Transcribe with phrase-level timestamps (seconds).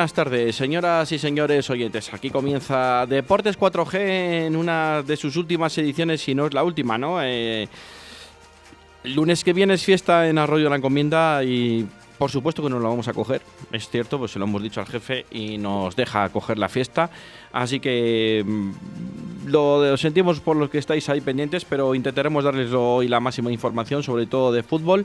[0.00, 2.14] Buenas tardes, señoras y señores oyentes.
[2.14, 6.96] Aquí comienza Deportes 4G en una de sus últimas ediciones, si no es la última,
[6.96, 7.22] ¿no?
[7.22, 7.68] Eh,
[9.04, 12.88] lunes que viene es fiesta en Arroyo la Encomienda y por supuesto que nos la
[12.88, 13.42] vamos a coger.
[13.72, 17.10] Es cierto, pues se lo hemos dicho al jefe y nos deja coger la fiesta.
[17.52, 23.06] Así que mm, lo, sentimos por los que estáis ahí pendientes, pero intentaremos darles hoy
[23.06, 25.04] la máxima información, sobre todo de fútbol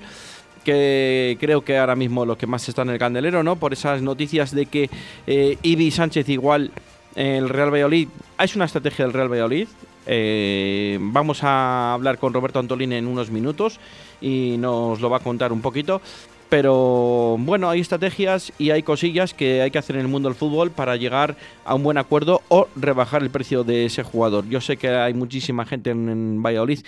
[0.65, 3.55] que creo que ahora mismo lo que más está en el candelero, ¿no?
[3.55, 4.89] Por esas noticias de que
[5.27, 6.71] eh, Ibi Sánchez igual
[7.15, 9.69] el Real Valladolid, es una estrategia del Real Valladolid.
[10.05, 13.79] Eh, vamos a hablar con Roberto Antolín en unos minutos
[14.19, 16.01] y nos lo va a contar un poquito.
[16.49, 20.37] Pero bueno, hay estrategias y hay cosillas que hay que hacer en el mundo del
[20.37, 24.47] fútbol para llegar a un buen acuerdo o rebajar el precio de ese jugador.
[24.47, 26.79] Yo sé que hay muchísima gente en Valladolid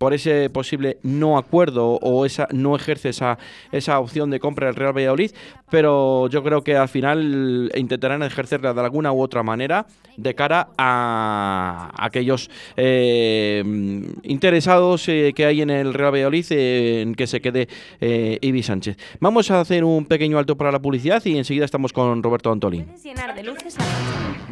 [0.00, 3.38] por ese posible no acuerdo o esa no ejerce esa,
[3.70, 5.30] esa opción de compra del Real Valladolid,
[5.70, 9.84] pero yo creo que al final intentarán ejercerla de alguna u otra manera
[10.16, 13.62] de cara a aquellos eh,
[14.22, 17.68] interesados eh, que hay en el Real Valladolid eh, en que se quede
[18.00, 18.96] Ibi Sánchez.
[19.20, 22.86] Vamos a hacer un pequeño alto para la publicidad y enseguida estamos con Roberto Antolín.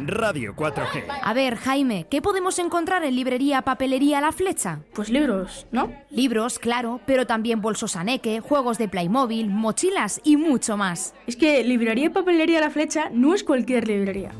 [0.07, 1.03] Radio 4G.
[1.21, 4.79] A ver, Jaime, ¿qué podemos encontrar en librería Papelería La Flecha?
[4.93, 5.91] Pues libros, ¿no?
[6.09, 11.13] Libros, claro, pero también bolsos Aneque, juegos de Playmobil, mochilas y mucho más.
[11.27, 14.31] Es que librería Papelería La Flecha no es cualquier librería.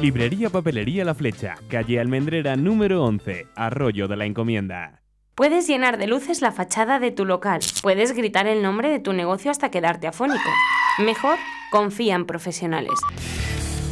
[0.00, 5.00] Librería Papelería La Flecha, calle Almendrera número 11, Arroyo de la Encomienda.
[5.34, 7.60] Puedes llenar de luces la fachada de tu local.
[7.82, 10.48] Puedes gritar el nombre de tu negocio hasta quedarte afónico.
[10.98, 11.38] Mejor,
[11.72, 12.94] confía en profesionales.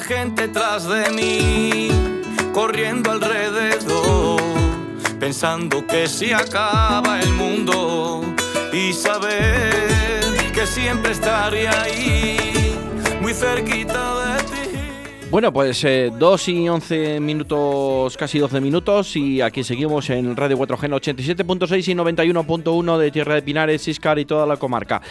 [0.00, 1.88] Gente tras de mí,
[2.52, 4.40] corriendo alrededor,
[5.18, 8.22] pensando que si acaba el mundo
[8.72, 12.76] y saber que siempre estaré ahí,
[13.20, 14.45] muy cerquita de ti.
[15.28, 20.56] Bueno, pues eh, 2 y 11 minutos, casi 12 minutos, y aquí seguimos en Radio
[20.56, 25.02] 4G 87.6 y 91.1 de Tierra de Pinares, Iscar y toda la comarca.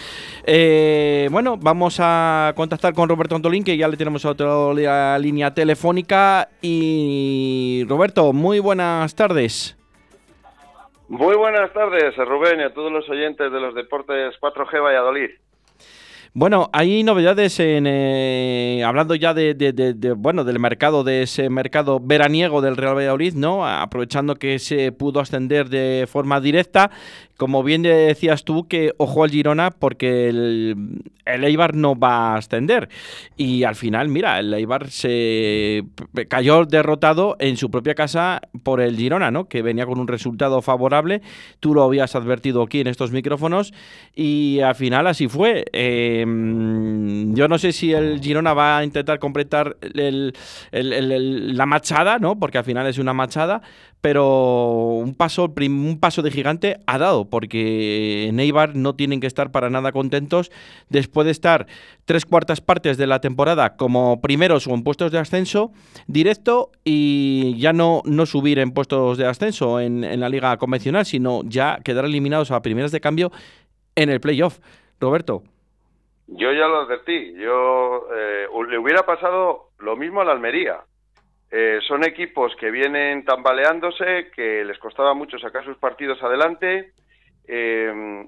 [0.46, 5.54] Eh, bueno, vamos a contactar con Roberto Antolín, que ya le tenemos a otra línea
[5.54, 6.48] telefónica.
[6.62, 9.78] Y Roberto, muy buenas tardes.
[11.10, 15.30] Muy buenas tardes, Rubén, y a todos los oyentes de los deportes 4G Valladolid.
[16.38, 22.02] Bueno, hay novedades en eh, hablando ya de, de, bueno del mercado de ese mercado
[22.02, 23.66] veraniego del Real Valladolid, ¿no?
[23.66, 26.92] Aprovechando que se pudo ascender de forma directa,
[27.38, 32.38] como bien decías tú que ojo al Girona porque el, el Eibar no va a
[32.38, 32.90] ascender
[33.36, 35.84] y al final, mira, el Eibar se
[36.30, 39.46] cayó derrotado en su propia casa por el Girona, ¿no?
[39.46, 41.22] Que venía con un resultado favorable.
[41.60, 43.74] Tú lo habías advertido aquí en estos micrófonos
[44.16, 45.66] y al final así fue.
[45.74, 46.24] Eh,
[47.34, 50.34] yo no sé si el Girona va a intentar completar el,
[50.72, 52.40] el, la machada, ¿no?
[52.40, 53.62] Porque al final es una machada,
[54.06, 59.26] pero un paso, un paso de gigante ha dado, porque en Eibar no tienen que
[59.26, 60.52] estar para nada contentos
[60.90, 61.66] después de estar
[62.06, 65.72] tres cuartas partes de la temporada como primeros o en puestos de ascenso
[66.06, 71.08] directo y ya no, no subir en puestos de ascenso en, en la liga convencional,
[71.08, 73.32] sino ya quedar eliminados a primeras de cambio
[73.96, 74.60] en el playoff.
[75.00, 75.42] Roberto.
[76.28, 77.34] Yo ya lo advertí.
[77.40, 80.84] Yo eh, le hubiera pasado lo mismo a la Almería.
[81.58, 86.92] Eh, son equipos que vienen tambaleándose, que les costaba mucho sacar sus partidos adelante.
[87.48, 88.26] Eh,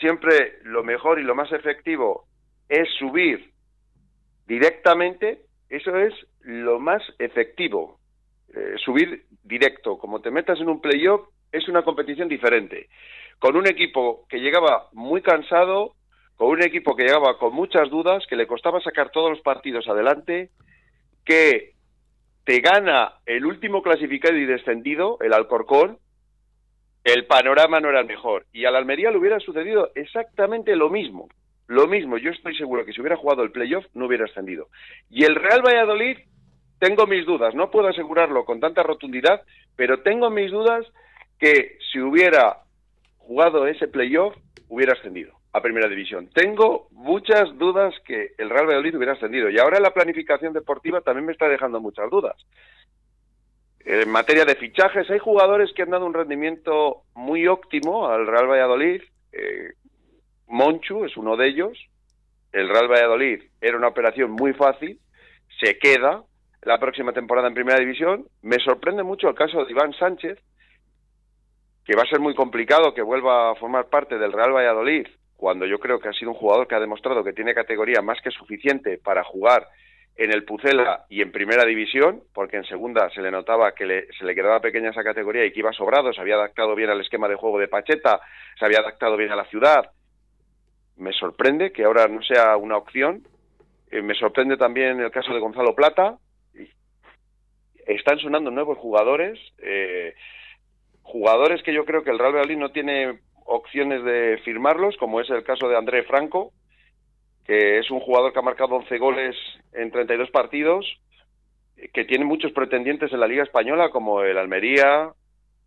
[0.00, 2.24] siempre lo mejor y lo más efectivo
[2.66, 3.50] es subir
[4.46, 5.42] directamente.
[5.68, 7.98] Eso es lo más efectivo.
[8.54, 9.98] Eh, subir directo.
[9.98, 12.88] Como te metas en un playoff, es una competición diferente.
[13.40, 15.96] Con un equipo que llegaba muy cansado,
[16.36, 19.86] con un equipo que llegaba con muchas dudas, que le costaba sacar todos los partidos
[19.86, 20.48] adelante,
[21.26, 21.73] que
[22.44, 25.98] te gana el último clasificado y descendido, el Alcorcón,
[27.02, 28.46] el panorama no era el mejor.
[28.52, 31.28] Y a la Almería le hubiera sucedido exactamente lo mismo.
[31.66, 34.68] Lo mismo, yo estoy seguro que si hubiera jugado el playoff no hubiera ascendido.
[35.08, 36.18] Y el Real Valladolid,
[36.78, 39.42] tengo mis dudas, no puedo asegurarlo con tanta rotundidad,
[39.74, 40.86] pero tengo mis dudas
[41.38, 42.58] que si hubiera
[43.16, 44.36] jugado ese playoff
[44.68, 46.28] hubiera ascendido a Primera División.
[46.34, 51.26] Tengo muchas dudas que el Real Valladolid hubiera ascendido y ahora la planificación deportiva también
[51.26, 52.34] me está dejando muchas dudas.
[53.84, 58.48] En materia de fichajes, hay jugadores que han dado un rendimiento muy óptimo al Real
[58.48, 59.02] Valladolid.
[59.30, 59.74] Eh,
[60.48, 61.78] Monchu es uno de ellos.
[62.50, 64.98] El Real Valladolid era una operación muy fácil.
[65.60, 66.24] Se queda
[66.62, 68.26] la próxima temporada en Primera División.
[68.42, 70.36] Me sorprende mucho el caso de Iván Sánchez,
[71.84, 75.06] que va a ser muy complicado que vuelva a formar parte del Real Valladolid
[75.36, 78.20] cuando yo creo que ha sido un jugador que ha demostrado que tiene categoría más
[78.22, 79.68] que suficiente para jugar
[80.16, 84.06] en el Pucela y en primera división, porque en segunda se le notaba que le,
[84.12, 87.00] se le quedaba pequeña esa categoría y que iba sobrado, se había adaptado bien al
[87.00, 88.20] esquema de juego de Pacheta,
[88.58, 89.90] se había adaptado bien a la ciudad.
[90.96, 93.26] Me sorprende que ahora no sea una opción.
[93.90, 96.18] Eh, me sorprende también el caso de Gonzalo Plata.
[97.86, 100.14] Están sonando nuevos jugadores, eh,
[101.02, 105.30] jugadores que yo creo que el Real Valladolid no tiene opciones de firmarlos, como es
[105.30, 106.52] el caso de André Franco,
[107.44, 109.36] que es un jugador que ha marcado 11 goles
[109.72, 110.86] en 32 partidos,
[111.92, 115.10] que tiene muchos pretendientes en la Liga Española, como el Almería,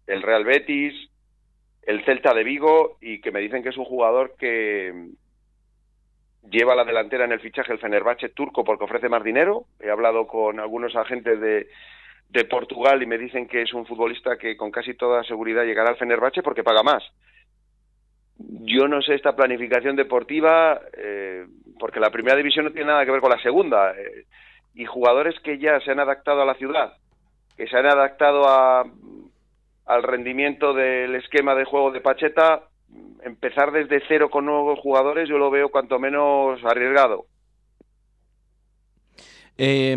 [0.07, 0.93] el Real Betis,
[1.83, 5.11] el Celta de Vigo, y que me dicen que es un jugador que
[6.49, 9.65] lleva la delantera en el fichaje el Fenerbahce turco porque ofrece más dinero.
[9.79, 11.67] He hablado con algunos agentes de,
[12.29, 15.89] de Portugal y me dicen que es un futbolista que con casi toda seguridad llegará
[15.89, 17.03] al Fenerbahce porque paga más
[18.39, 21.45] yo no sé esta planificación deportiva, eh,
[21.79, 23.91] porque la primera división no tiene nada que ver con la segunda.
[23.91, 24.25] Eh,
[24.75, 26.93] y jugadores que ya se han adaptado a la ciudad,
[27.55, 28.85] que se han adaptado a,
[29.85, 32.61] al rendimiento del esquema de juego de Pacheta,
[33.23, 37.25] empezar desde cero con nuevos jugadores yo lo veo cuanto menos arriesgado.
[39.57, 39.95] Eh,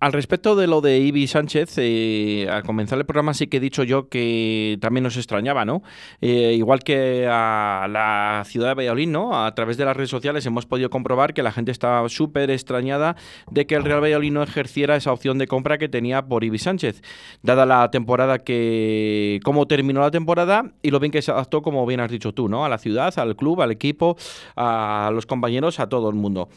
[0.00, 3.60] al respecto de lo de Ibi Sánchez, eh, al comenzar el programa sí que he
[3.60, 5.82] dicho yo que también nos extrañaba, ¿no?
[6.20, 9.44] Eh, igual que a la ciudad de Valladolid, ¿no?
[9.44, 13.16] A través de las redes sociales hemos podido comprobar que la gente estaba súper extrañada
[13.50, 16.58] de que el Real Valladolid no ejerciera esa opción de compra que tenía por Ibi
[16.58, 17.02] Sánchez,
[17.42, 19.40] dada la temporada que...
[19.42, 22.48] cómo terminó la temporada y lo bien que se adaptó, como bien has dicho tú,
[22.48, 22.64] ¿no?
[22.64, 24.16] A la ciudad, al club, al equipo,
[24.56, 26.48] a los compañeros, a todo el mundo.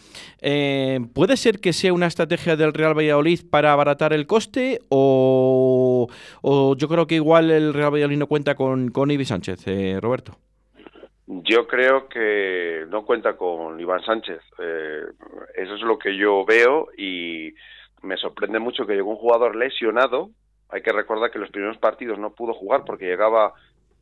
[0.42, 6.08] Eh, ¿Puede ser que sea una estrategia del Real Valladolid para abaratar el coste o,
[6.78, 10.38] yo creo que igual el Real Valladolid no cuenta con, con Sánchez, eh, Roberto?
[11.28, 14.40] Yo creo que no cuenta con Iván Sánchez.
[14.60, 15.02] Eh,
[15.56, 17.54] eso es lo que yo veo y
[18.02, 20.30] me sorprende mucho que llegó un jugador lesionado.
[20.70, 23.54] Hay que recordar que los primeros partidos no pudo jugar porque llegaba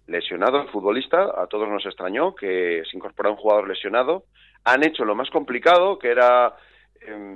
[0.06, 1.32] lesionado el futbolista.
[1.36, 4.26] A todos nos extrañó que se incorporara un jugador lesionado.
[4.64, 6.56] Han hecho lo más complicado, que era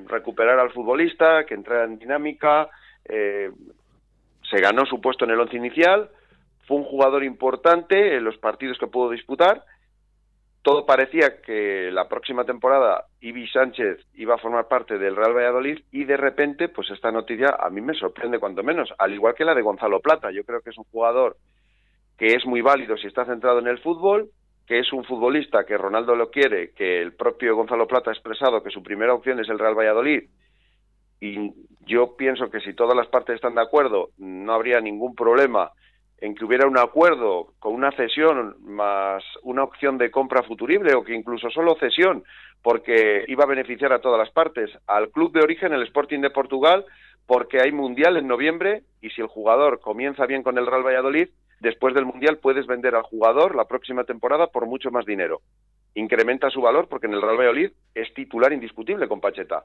[0.08, 2.70] recuperar al futbolista, que entrara en dinámica.
[3.06, 3.52] Eh,
[4.50, 6.10] se ganó su puesto en el once inicial.
[6.68, 9.64] Fue un jugador importante en los partidos que pudo disputar
[10.62, 15.80] todo parecía que la próxima temporada Ibi Sánchez iba a formar parte del Real Valladolid
[15.92, 19.46] y de repente, pues esta noticia a mí me sorprende cuanto menos, al igual que
[19.46, 20.32] la de Gonzalo Plata.
[20.32, 21.38] Yo creo que es un jugador
[22.18, 24.30] que es muy válido si está centrado en el fútbol,
[24.70, 28.62] que es un futbolista que Ronaldo lo quiere, que el propio Gonzalo Plata ha expresado
[28.62, 30.30] que su primera opción es el Real Valladolid.
[31.20, 31.52] Y
[31.88, 35.72] yo pienso que si todas las partes están de acuerdo, no habría ningún problema
[36.20, 41.04] en que hubiera un acuerdo con una cesión más una opción de compra futurible o
[41.04, 42.24] que incluso solo cesión,
[42.62, 46.30] porque iba a beneficiar a todas las partes, al club de origen, el Sporting de
[46.30, 46.86] Portugal,
[47.26, 51.30] porque hay Mundial en noviembre y si el jugador comienza bien con el Real Valladolid,
[51.60, 55.42] después del Mundial puedes vender al jugador la próxima temporada por mucho más dinero.
[55.96, 59.63] Incrementa su valor porque en el Real Valladolid es titular indiscutible con Pacheta.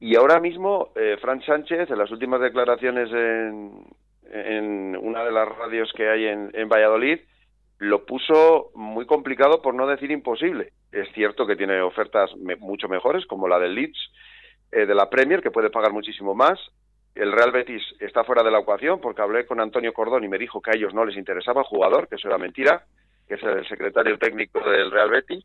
[0.00, 3.84] Y ahora mismo, eh, Fran Sánchez, en las últimas declaraciones en,
[4.30, 7.20] en una de las radios que hay en, Valladolid,
[7.78, 10.72] lo puso muy complicado por no decir imposible.
[10.92, 14.12] Es cierto que tiene ofertas mucho mejores, como la del Leeds,
[14.72, 16.58] eh, de la Premier, que puede pagar muchísimo más.
[17.18, 20.38] El Real Betis está fuera de la ecuación porque hablé con Antonio Cordón y me
[20.38, 22.84] dijo que a ellos no les interesaba el jugador, que eso era mentira,
[23.26, 25.44] que es el secretario técnico del Real Betis.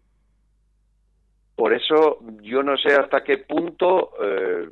[1.55, 4.69] Por eso yo no sé hasta qué punto eh,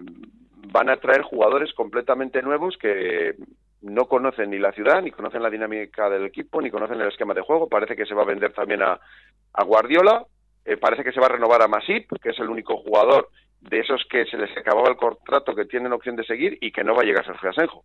[0.67, 3.36] van a traer jugadores completamente nuevos que
[3.81, 7.34] no conocen ni la ciudad, ni conocen la dinámica del equipo, ni conocen el esquema
[7.34, 7.67] de juego.
[7.67, 9.00] Parece que se va a vender también a,
[9.65, 10.24] Guardiola,
[10.65, 13.29] eh, parece que se va a renovar a Masip, que es el único jugador
[13.61, 16.83] de esos que se les acababa el contrato que tienen opción de seguir y que
[16.83, 17.83] no va a llegar Sergio Asenjo.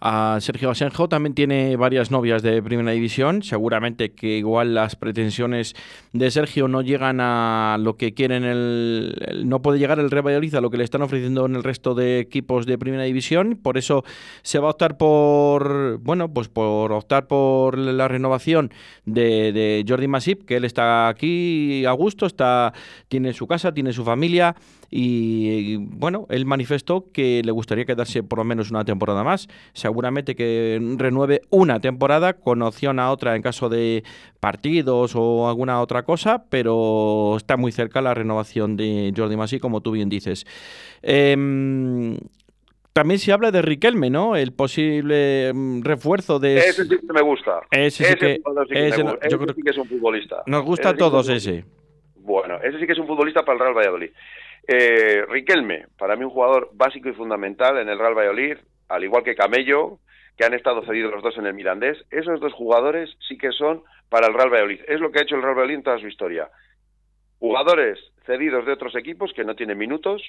[0.00, 3.42] A Sergio Asenjo también tiene varias novias de primera división.
[3.42, 5.74] Seguramente que igual las pretensiones
[6.12, 10.60] de Sergio no llegan a lo que quieren el, no puede llegar el Real a
[10.60, 13.58] lo que le están ofreciendo en el resto de equipos de primera división.
[13.62, 14.04] Por eso
[14.42, 18.72] se va a optar por bueno pues por optar por la renovación
[19.04, 22.72] de, de Jordi Masip, que él está aquí a gusto, está
[23.08, 24.56] tiene su casa, tiene su familia
[24.90, 29.46] y bueno, él manifestó que le gustaría quedarse por lo menos una temporada más.
[29.72, 34.02] Seguramente que renueve una temporada con opción a otra en caso de
[34.40, 39.80] partidos o alguna otra cosa, pero está muy cerca la renovación de Jordi Masí, como
[39.80, 40.44] tú bien dices.
[41.02, 42.18] Em,
[42.92, 44.34] también se habla de Riquelme, ¿no?
[44.34, 46.58] El posible mm, refuerzo de...
[46.58, 47.60] Ese sí que me gusta.
[47.70, 48.96] Ese sí que, ese,
[49.54, 50.42] sí que es un futbolista.
[50.46, 51.64] Nos gusta a todos ese.
[52.16, 54.10] Bueno, ese sí que es un futbolista para el Real Valladolid.
[54.66, 59.24] Eh, Riquelme, para mí un jugador básico y fundamental en el Real Valladolid, al igual
[59.24, 59.98] que Camello,
[60.36, 61.98] que han estado cedidos los dos en el Mirandés.
[62.10, 64.80] Esos dos jugadores sí que son para el Real Valladolid.
[64.88, 66.48] Es lo que ha hecho el Real Valladolid en toda su historia.
[67.38, 70.22] Jugadores cedidos de otros equipos que no tienen minutos.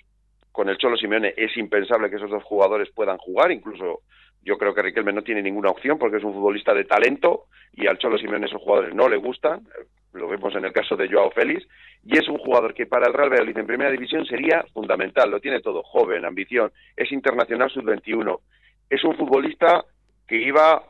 [0.52, 4.02] Con el Cholo Simeone es impensable que esos dos jugadores puedan jugar, incluso
[4.44, 7.88] yo creo que Riquelme no tiene ninguna opción porque es un futbolista de talento y
[7.88, 9.68] al Cholo Simeone esos jugadores no le gustan
[10.14, 11.66] lo vemos en el caso de Joao Félix,
[12.04, 15.40] y es un jugador que para el Real Valladolid en primera división sería fundamental, lo
[15.40, 18.40] tiene todo, joven, ambición, es internacional sub-21,
[18.90, 19.86] es un futbolista
[20.28, 20.84] que iba,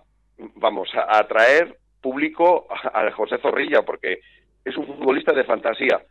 [0.55, 4.19] vamos, a atraer público a José Zorrilla, porque
[4.65, 6.01] es un futbolista de fantasía.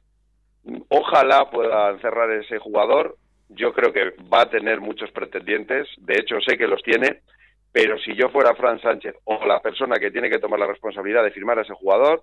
[0.89, 3.17] Ojalá pueda encerrar ese jugador,
[3.51, 7.21] yo creo que va a tener muchos pretendientes, de hecho sé que los tiene,
[7.73, 11.23] pero si yo fuera Fran Sánchez o la persona que tiene que tomar la responsabilidad
[11.23, 12.23] de firmar a ese jugador,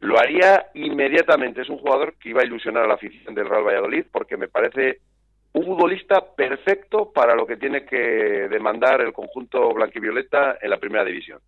[0.00, 1.62] lo haría inmediatamente.
[1.62, 4.48] Es un jugador que iba a ilusionar a la afición del Real Valladolid porque me
[4.48, 4.98] parece
[5.52, 11.04] un futbolista perfecto para lo que tiene que demandar el conjunto blanquivioleta en la primera
[11.04, 11.40] división.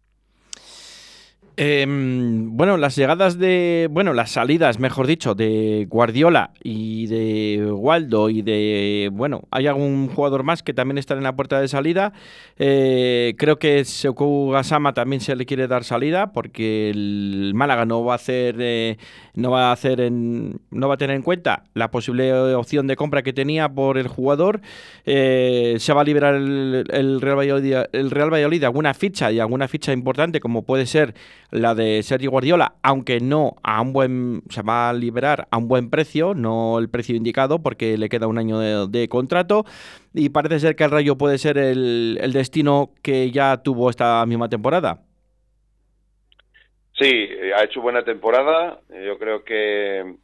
[1.56, 3.88] Em, bueno, las llegadas de.
[3.88, 9.08] Bueno, las salidas, mejor dicho, de Guardiola y de Waldo y de.
[9.12, 12.12] Bueno, hay algún jugador más que también está en la puerta de salida.
[12.58, 18.04] Eh, creo que Sekou Gasama también se le quiere dar salida porque el Málaga no
[18.04, 18.56] va a hacer.
[18.58, 18.98] Eh,
[19.34, 22.96] no va a hacer en, no va a tener en cuenta la posible opción de
[22.96, 24.60] compra que tenía por el jugador.
[25.04, 27.74] Eh, se va a liberar el, Real Valladolid,
[28.32, 31.14] Valladolid alguna ficha y alguna ficha importante como puede ser
[31.50, 35.68] la de Sergio Guardiola, aunque no a un buen, se va a liberar a un
[35.68, 39.66] buen precio, no el precio indicado porque le queda un año de, contrato
[40.14, 44.48] y parece ser que el Rayo puede ser el, destino que ya tuvo esta misma
[44.48, 45.02] temporada.
[46.98, 48.80] Sí, ha hecho buena temporada.
[48.88, 50.14] Yo creo que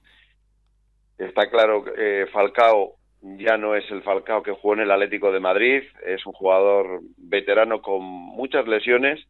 [1.18, 5.30] está claro que eh, Falcao ya no es el Falcao que jugó en el Atlético
[5.30, 9.20] de Madrid, es un jugador veterano con muchas lesiones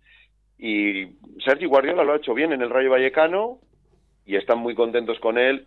[0.59, 1.07] y
[1.45, 3.59] Sergio Guardiola lo ha hecho bien en el Rayo Vallecano
[4.27, 5.67] y están muy contentos con él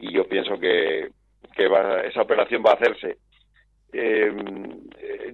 [0.00, 1.10] y yo pienso que,
[1.56, 3.18] esa operación va a hacerse.
[3.92, 4.32] Eh,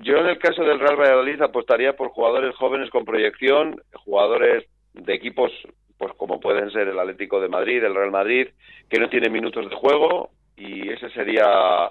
[0.00, 4.64] yo en el caso del Real Valladolid apostaría por jugadores jóvenes con proyección, jugadores
[4.95, 5.53] de equipos
[5.99, 8.49] pues como pueden ser el Atlético de Madrid, el Real Madrid,
[8.89, 11.91] que no tienen minutos de juego y ese sería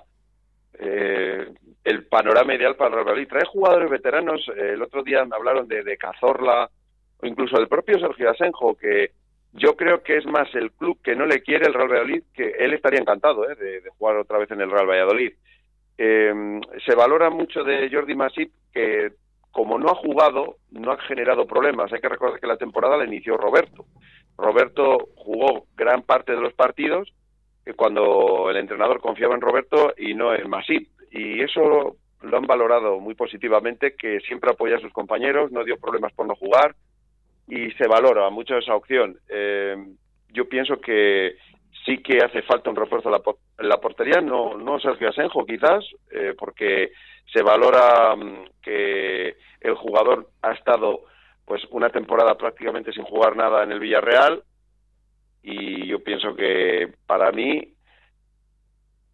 [0.79, 1.47] eh,
[1.83, 3.27] el panorama ideal para el Real Madrid.
[3.29, 6.69] Trae jugadores veteranos, eh, el otro día me hablaron de, de Cazorla
[7.17, 9.11] o incluso del propio Sergio Asenjo, que
[9.53, 12.49] yo creo que es más el club que no le quiere el Real Valladolid, que
[12.59, 15.33] él estaría encantado eh, de, jugar otra vez en el Real Valladolid.
[15.97, 19.11] se valora mucho de Jordi Masip que
[19.53, 21.93] como no ha jugado, no ha generado problemas.
[21.93, 23.85] Hay que recordar que la temporada la inició Roberto.
[24.35, 27.13] Roberto jugó gran parte de los partidos
[27.77, 30.89] cuando el entrenador confiaba en Roberto y no en Masip.
[31.11, 35.77] Y eso lo han valorado muy positivamente, que siempre apoya a sus compañeros, no dio
[35.77, 36.75] problemas por no jugar
[37.47, 39.17] y se valora mucho esa opción.
[39.29, 39.75] Eh,
[40.29, 41.35] yo pienso que
[41.85, 46.33] sí que hace falta un refuerzo en la, portería, no, no Sergio Asenjo quizás, eh,
[46.37, 46.91] porque
[47.31, 51.01] se valora mm, que el jugador ha estado
[51.45, 54.43] pues una temporada prácticamente sin jugar nada en el Villarreal
[55.41, 57.72] y yo pienso que para mí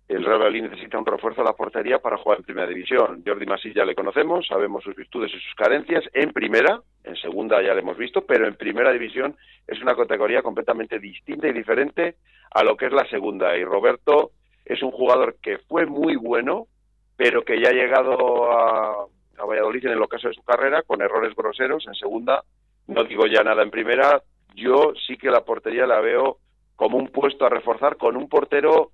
[0.09, 3.21] el Real Madrid necesita un refuerzo a la portería para jugar en primera división.
[3.25, 6.03] Jordi Masí ya le conocemos, sabemos sus virtudes y sus carencias.
[6.13, 9.37] En primera, en segunda ya le hemos visto, pero en primera división
[9.67, 12.15] es una categoría completamente distinta y diferente
[12.49, 13.55] a lo que es la segunda.
[13.55, 14.31] Y Roberto
[14.65, 16.65] es un jugador que fue muy bueno,
[17.15, 19.05] pero que ya ha llegado a,
[19.37, 21.85] a Valladolid en el ocaso de su carrera con errores groseros.
[21.85, 22.43] En segunda,
[22.87, 24.23] no digo ya nada en primera,
[24.55, 26.37] yo sí que la portería la veo
[26.75, 28.89] como un puesto a reforzar con un portero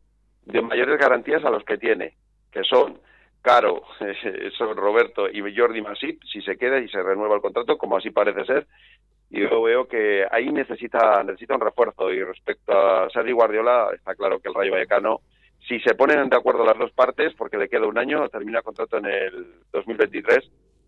[0.46, 2.14] de mayores garantías a los que tiene,
[2.52, 3.00] que son
[3.42, 3.84] Caro,
[4.58, 8.10] son Roberto y Jordi Masip, si se queda y se renueva el contrato, como así
[8.10, 8.68] parece ser,
[9.30, 12.12] yo veo que ahí necesita, necesita un refuerzo.
[12.12, 15.22] Y respecto a Sergio Guardiola, está claro que el Rayo Vallecano,
[15.68, 18.64] si se ponen de acuerdo las dos partes, porque le queda un año, termina el
[18.64, 20.40] contrato en el 2023,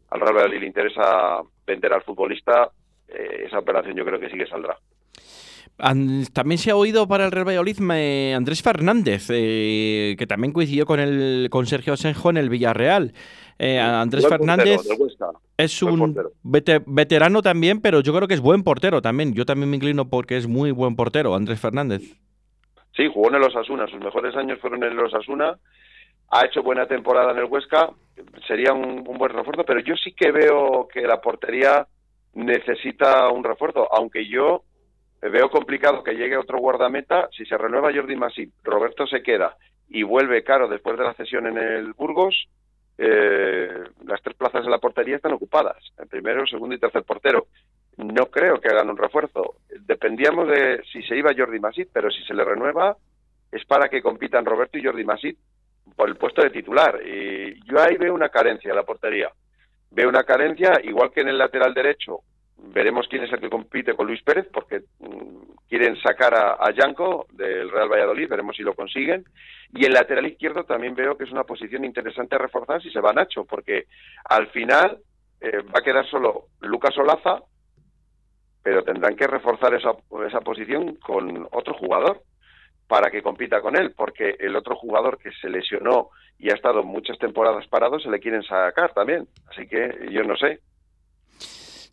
[0.10, 2.72] al Real Valladolid le interesa vender al futbolista,
[3.08, 4.78] eh, esa operación yo creo que sí que saldrá.
[5.78, 7.78] También se ha oído para el Real Valladolid
[8.36, 13.13] Andrés Fernández, eh, que también coincidió con el con Sergio Asenjo en el Villarreal.
[13.60, 14.82] Eh, Andrés Fernández
[15.56, 16.16] es un
[16.86, 19.34] veterano también, pero yo creo que es buen portero también.
[19.34, 22.02] Yo también me inclino porque es muy buen portero, Andrés Fernández.
[22.96, 25.56] Sí, jugó en el Osasuna, sus mejores años fueron en el Osasuna,
[26.32, 27.92] ha hecho buena temporada en el Huesca,
[28.48, 31.86] sería un buen refuerzo, pero yo sí que veo que la portería
[32.34, 34.63] necesita un refuerzo, aunque yo
[35.21, 37.30] veo complicado que llegue otro guardameta.
[37.36, 39.56] Si se renueva Jordi Masip, Roberto se queda
[39.89, 42.47] y vuelve caro después de la cesión en el Burgos,
[42.97, 47.03] eh, las tres plazas de la portería están ocupadas, el primero, el segundo y tercer
[47.03, 47.47] portero.
[47.97, 49.56] No creo que hagan un refuerzo.
[49.69, 52.95] Dependíamos de si se iba Jordi Masip, pero si se le renueva
[53.51, 55.38] es para que compitan Roberto y Jordi Masip
[55.95, 56.99] por el puesto de titular.
[57.06, 59.32] Y yo ahí veo una carencia en la portería.
[59.91, 62.19] Veo una carencia, igual que en el lateral derecho,
[62.58, 66.72] veremos quién es el que compite con Luis Pérez, porque mm, quieren sacar a, a
[67.32, 69.26] del Real Valladolid, veremos si lo consiguen.
[69.74, 73.02] Y el lateral izquierdo también veo que es una posición interesante a reforzar si se
[73.02, 73.86] va Nacho, porque
[74.26, 75.00] al final
[75.41, 77.41] eh, va a quedar solo Lucas Olaza,
[78.63, 79.91] pero tendrán que reforzar esa,
[80.28, 82.22] esa posición con otro jugador
[82.88, 86.84] para que compita con él, porque el otro jugador que se lesionó y ha estado
[86.84, 89.28] muchas temporadas parado se le quieren sacar también.
[89.50, 90.62] Así que yo no sé,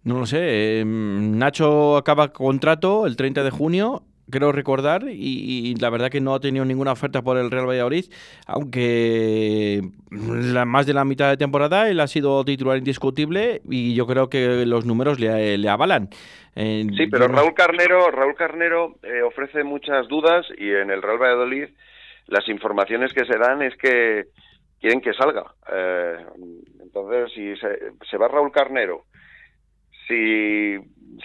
[0.05, 0.81] no lo sé.
[0.81, 6.35] Em, Nacho acaba contrato el 30 de junio, creo recordar, y, la verdad que no
[6.35, 8.05] ha tenido ninguna oferta por el Real Valladolid,
[8.47, 14.07] aunque la, más de la mitad de temporada él ha sido titular indiscutible y yo
[14.07, 16.09] creo que los números le, avalan.
[16.55, 21.69] sí, pero Raúl Carnero, Raúl Carnero eh, ofrece muchas dudas y en el Real Valladolid
[22.27, 24.27] las informaciones que se dan es que
[24.81, 25.45] quieren que salga.
[25.71, 26.17] Eh,
[26.83, 29.05] entonces, si se va Raúl Carnero,
[30.07, 30.77] si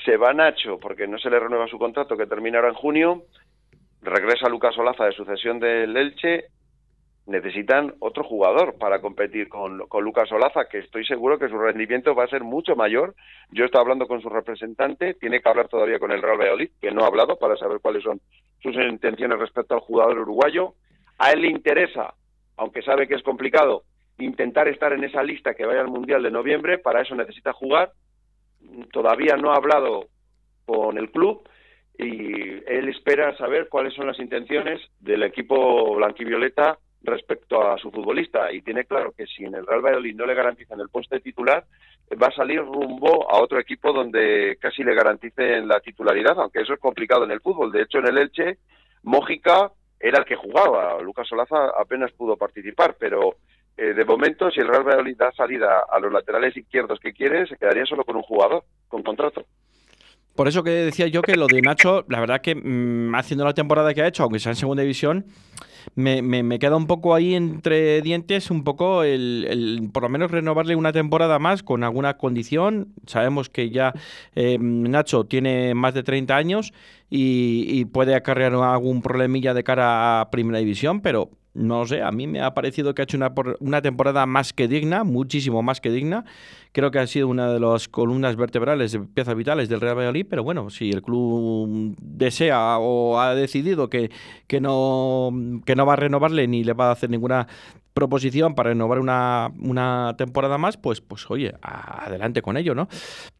[0.06, 3.24] se va Nacho porque no se le renueva su contrato que termina ahora en junio,
[4.02, 6.46] regresa Lucas Olaza de sucesión del Elche,
[7.26, 12.16] necesitan otro jugador para competir con, con Lucas Olaza, que estoy seguro que su rendimiento
[12.16, 13.14] va a ser mucho mayor.
[13.52, 16.92] Yo estoy hablando con su representante, tiene que hablar todavía con el Real Valladolid, que
[16.92, 18.20] no ha hablado para saber cuáles son
[18.62, 20.74] sus intenciones respecto al jugador uruguayo.
[21.20, 22.16] A él le interesa,
[22.58, 23.84] aunque sabe que es complicado,
[24.18, 27.92] intentar estar en esa lista que vaya al Mundial de noviembre, para eso necesita jugar
[28.92, 30.08] todavía no ha hablado
[30.66, 31.48] con el club
[31.98, 32.34] y
[32.66, 38.62] él espera saber cuáles son las intenciones del equipo blanquivioleta respecto a su futbolista y
[38.62, 41.66] tiene claro que si en el Real Valladolid no le garantizan el puesto de titular,
[42.22, 46.74] va a salir rumbo a otro equipo donde casi le garanticen la titularidad, aunque eso
[46.74, 47.72] es complicado en el fútbol.
[47.72, 48.58] De hecho, en el Elche,
[49.04, 51.02] Mójica era el que jugaba.
[51.02, 53.36] Lucas Solaza apenas pudo participar, pero
[53.82, 57.48] eh, de momento, si el Real Valladolid da salida a los laterales izquierdos que quiere,
[57.48, 59.46] se quedaría solo con un jugador, con contrato.
[60.36, 63.54] Por eso que decía yo que lo de Nacho, la verdad que mm, haciendo la
[63.54, 65.28] temporada que ha hecho, aunque sea en segunda división,
[65.96, 70.92] me, queda un poco ahí entre dientes, un poco el, por lo menos renovarle una
[70.92, 72.94] temporada más con alguna condición.
[73.06, 73.94] Sabemos que ya
[74.36, 76.74] eh, Nacho tiene más de 30 años
[77.10, 82.28] y puede acarrear algún problemilla de cara a Primera División, pero no sé, a mí
[82.28, 85.90] me ha parecido que ha hecho una, una temporada más que digna, muchísimo más que
[85.92, 86.26] digna.
[86.72, 90.44] Creo que ha sido una de las columnas vertebrales, piezas vitales del Real Valladolid, pero
[90.44, 94.12] bueno, si el club desea o ha decidido que,
[94.48, 95.32] que, no,
[95.66, 97.48] que no va a renovarle ni le va a hacer ninguna
[98.00, 102.88] proposición para renovar una, una temporada más, pues, pues oye, adelante con ello, ¿no?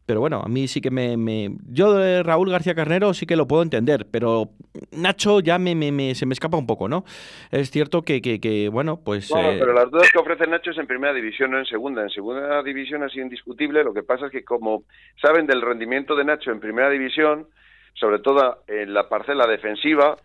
[0.04, 3.36] Pero bueno, a mí sí que me, me, Yo de Raúl García Carnero sí que
[3.36, 4.50] lo puedo entender, pero
[4.92, 7.04] Nacho ya me, me, se me escapa un poco, ¿no?
[7.50, 9.30] Es cierto que, que, bueno, pues...
[9.30, 12.02] Bueno, eh, pero las dudas que ofrece Nacho es en primera división, no en segunda.
[12.02, 14.82] En segunda división ha sido indiscutible, lo que pasa es que como
[15.22, 17.46] saben del rendimiento de Nacho en primera división,
[17.94, 20.16] sobre todo en la parcela defensiva,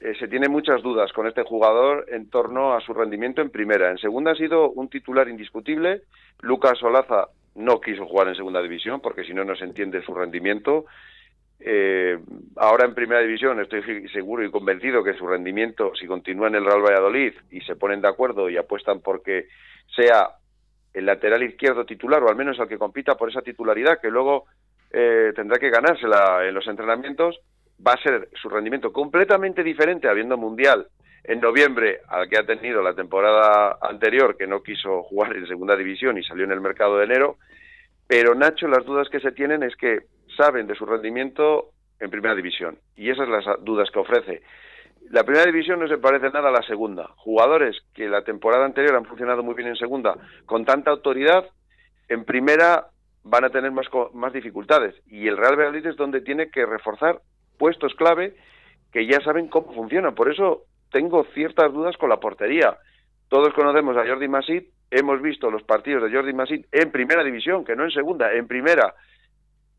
[0.00, 3.90] eh, se tiene muchas dudas con este jugador en torno a su rendimiento en primera.
[3.90, 6.02] En segunda ha sido un titular indiscutible.
[6.40, 10.14] Lucas Solaza no quiso jugar en segunda división porque si no, no se entiende su
[10.14, 10.84] rendimiento.
[11.58, 12.18] Eh,
[12.56, 16.66] ahora en primera división estoy seguro y convencido que su rendimiento, si continúa en el
[16.66, 19.46] Real Valladolid y se ponen de acuerdo y apuestan porque
[19.94, 20.28] sea
[20.92, 24.44] el lateral izquierdo titular o al menos el que compita por esa titularidad que luego
[24.90, 27.38] eh, tendrá que ganársela en los entrenamientos,
[27.84, 30.88] va a ser su rendimiento completamente diferente habiendo mundial
[31.24, 35.76] en noviembre al que ha tenido la temporada anterior que no quiso jugar en segunda
[35.76, 37.36] división y salió en el mercado de enero.
[38.06, 40.02] Pero Nacho las dudas que se tienen es que
[40.36, 44.42] saben de su rendimiento en primera división y esas son las dudas que ofrece.
[45.10, 47.10] La primera división no se parece nada a la segunda.
[47.16, 51.44] Jugadores que la temporada anterior han funcionado muy bien en segunda con tanta autoridad
[52.08, 52.86] en primera
[53.24, 57.20] van a tener más, más dificultades y el Real Valladolid es donde tiene que reforzar
[57.58, 58.34] puestos clave
[58.92, 60.14] que ya saben cómo funcionan.
[60.14, 62.76] Por eso tengo ciertas dudas con la portería.
[63.28, 67.64] Todos conocemos a Jordi Masip, hemos visto los partidos de Jordi Masip en primera división,
[67.64, 68.94] que no en segunda, en primera.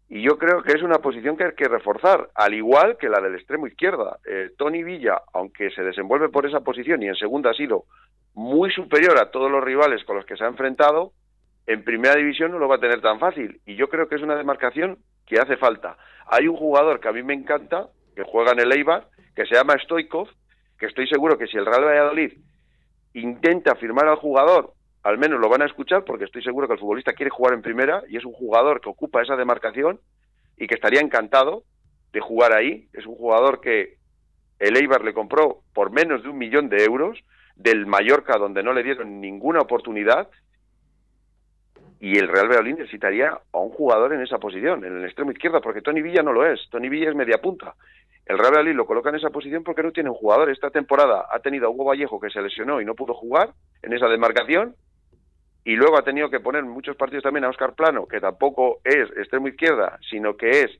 [0.09, 3.19] Y yo creo que es una posición que hay que reforzar, al igual que la
[3.19, 4.17] del extremo izquierda.
[4.25, 7.85] Eh, Tony Villa, aunque se desenvuelve por esa posición y en segunda ha sido
[8.33, 11.11] muy superior a todos los rivales con los que se ha enfrentado,
[11.67, 13.61] en primera división no lo va a tener tan fácil.
[13.65, 15.97] Y yo creo que es una demarcación que hace falta.
[16.25, 19.55] Hay un jugador que a mí me encanta, que juega en el Eibar, que se
[19.55, 20.29] llama Stoikov,
[20.79, 22.33] que estoy seguro que si el Real Valladolid
[23.13, 26.79] intenta firmar al jugador, al menos lo van a escuchar, porque estoy seguro que el
[26.79, 29.99] futbolista quiere jugar en primera y es un jugador que ocupa esa demarcación
[30.57, 31.63] y que estaría encantado
[32.13, 32.87] de jugar ahí.
[32.93, 33.97] Es un jugador que
[34.59, 37.19] el Eibar le compró por menos de un millón de euros
[37.55, 40.29] del Mallorca, donde no le dieron ninguna oportunidad,
[41.99, 45.61] y el Real Valladolid necesitaría a un jugador en esa posición, en el extremo izquierdo,
[45.61, 47.75] porque Tony Villa no lo es, Tony Villa es media punta.
[48.25, 50.49] El Real Valladolid lo coloca en esa posición porque no tiene un jugador.
[50.49, 53.93] Esta temporada ha tenido a Hugo Vallejo que se lesionó y no pudo jugar en
[53.93, 54.75] esa demarcación,
[55.67, 59.09] y luego ha tenido que poner muchos partidos también a Oscar Plano, que tampoco es
[59.17, 60.71] extremo izquierda, sino que es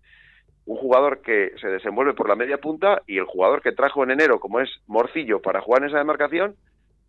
[0.65, 4.11] un jugador que se desenvuelve por la media punta y el jugador que trajo en
[4.11, 6.55] enero, como es Morcillo, para jugar en esa demarcación,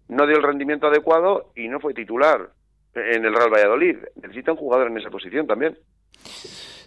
[0.08, 2.50] no dio el rendimiento adecuado y no fue titular
[2.94, 3.96] en el Real Valladolid.
[4.22, 5.78] Necesita un jugador en esa posición también.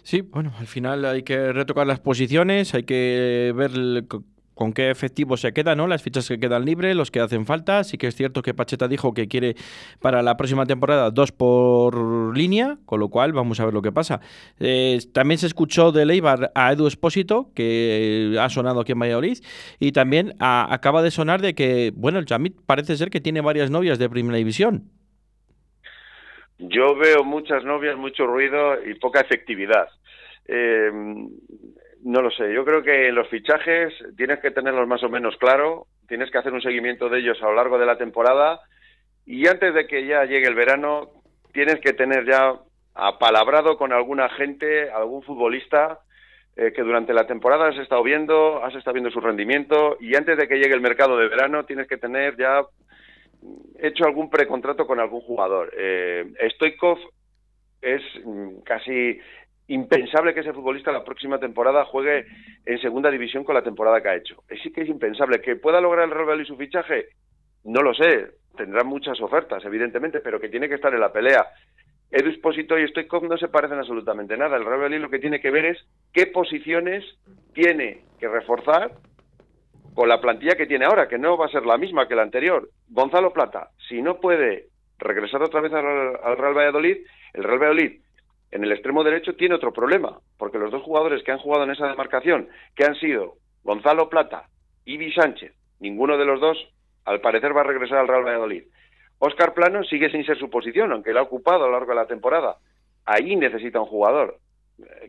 [0.02, 3.70] Sí, bueno, al final hay que retocar las posiciones, hay que ver
[4.54, 5.86] con qué efectivo se queda, ¿no?
[5.86, 7.84] Las fichas que quedan libres, los que hacen falta.
[7.84, 9.56] Sí que es cierto que Pacheta dijo que quiere
[10.00, 13.92] para la próxima temporada dos por línea, con lo cual vamos a ver lo que
[13.92, 14.20] pasa.
[14.60, 19.38] Eh, también se escuchó de Leibar a Edu Espósito, que ha sonado aquí en Valladolid,
[19.80, 23.70] y también acaba de sonar de que, bueno, el Chamit parece ser que tiene varias
[23.70, 24.90] novias de primera división.
[26.68, 29.88] Yo veo muchas novias, mucho ruido y poca efectividad.
[30.46, 30.90] Eh,
[32.04, 35.86] no lo sé, yo creo que los fichajes tienes que tenerlos más o menos claro,
[36.08, 38.60] tienes que hacer un seguimiento de ellos a lo largo de la temporada
[39.24, 41.10] y antes de que ya llegue el verano
[41.52, 42.54] tienes que tener ya
[42.94, 46.00] apalabrado con alguna gente, algún futbolista
[46.56, 50.36] eh, que durante la temporada has estado viendo, has estado viendo su rendimiento y antes
[50.36, 52.62] de que llegue el mercado de verano tienes que tener ya
[53.78, 55.72] hecho algún precontrato con algún jugador.
[55.76, 56.98] Eh, Stoikov
[57.80, 59.18] es mm, casi
[59.68, 62.26] impensable que ese futbolista la próxima temporada juegue
[62.66, 64.42] en segunda división con la temporada que ha hecho.
[64.62, 65.40] Sí que es impensable.
[65.40, 67.08] ¿Que pueda lograr el Real y su fichaje?
[67.64, 71.46] no lo sé, tendrá muchas ofertas, evidentemente, pero que tiene que estar en la pelea.
[72.10, 74.56] Edu Esposito y Stoikov no se parecen absolutamente nada.
[74.56, 75.78] El Real Valladolid lo que tiene que ver es
[76.12, 77.04] qué posiciones
[77.54, 78.92] tiene que reforzar
[79.94, 82.22] con la plantilla que tiene ahora, que no va a ser la misma que la
[82.22, 82.68] anterior.
[82.88, 86.98] Gonzalo Plata, si no puede regresar otra vez al, al Real Valladolid,
[87.34, 88.00] el Real Valladolid
[88.50, 91.70] en el extremo derecho tiene otro problema, porque los dos jugadores que han jugado en
[91.70, 94.48] esa demarcación, que han sido Gonzalo Plata
[94.84, 96.58] y Vi Sánchez, ninguno de los dos
[97.04, 98.64] al parecer va a regresar al Real Valladolid.
[99.18, 101.96] Óscar Plano sigue sin ser su posición, aunque la ha ocupado a lo largo de
[101.96, 102.56] la temporada.
[103.04, 104.38] Ahí necesita un jugador.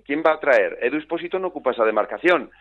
[0.05, 0.77] ¿Quién va a traer?
[0.81, 2.51] Edu Esposito no ocupa esa demarcación.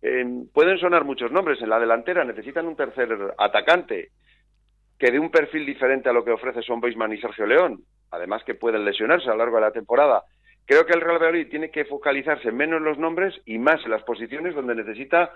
[0.00, 1.60] Pueden sonar muchos nombres.
[1.60, 4.10] En la delantera necesitan un tercer atacante
[4.98, 7.82] que de un perfil diferente a lo que ofrece Son Boisman y Sergio León.
[8.10, 10.24] Además que pueden lesionarse a lo largo de la temporada.
[10.66, 13.90] Creo que el Real Valladolid tiene que focalizarse menos en los nombres y más en
[13.90, 15.32] las posiciones donde necesita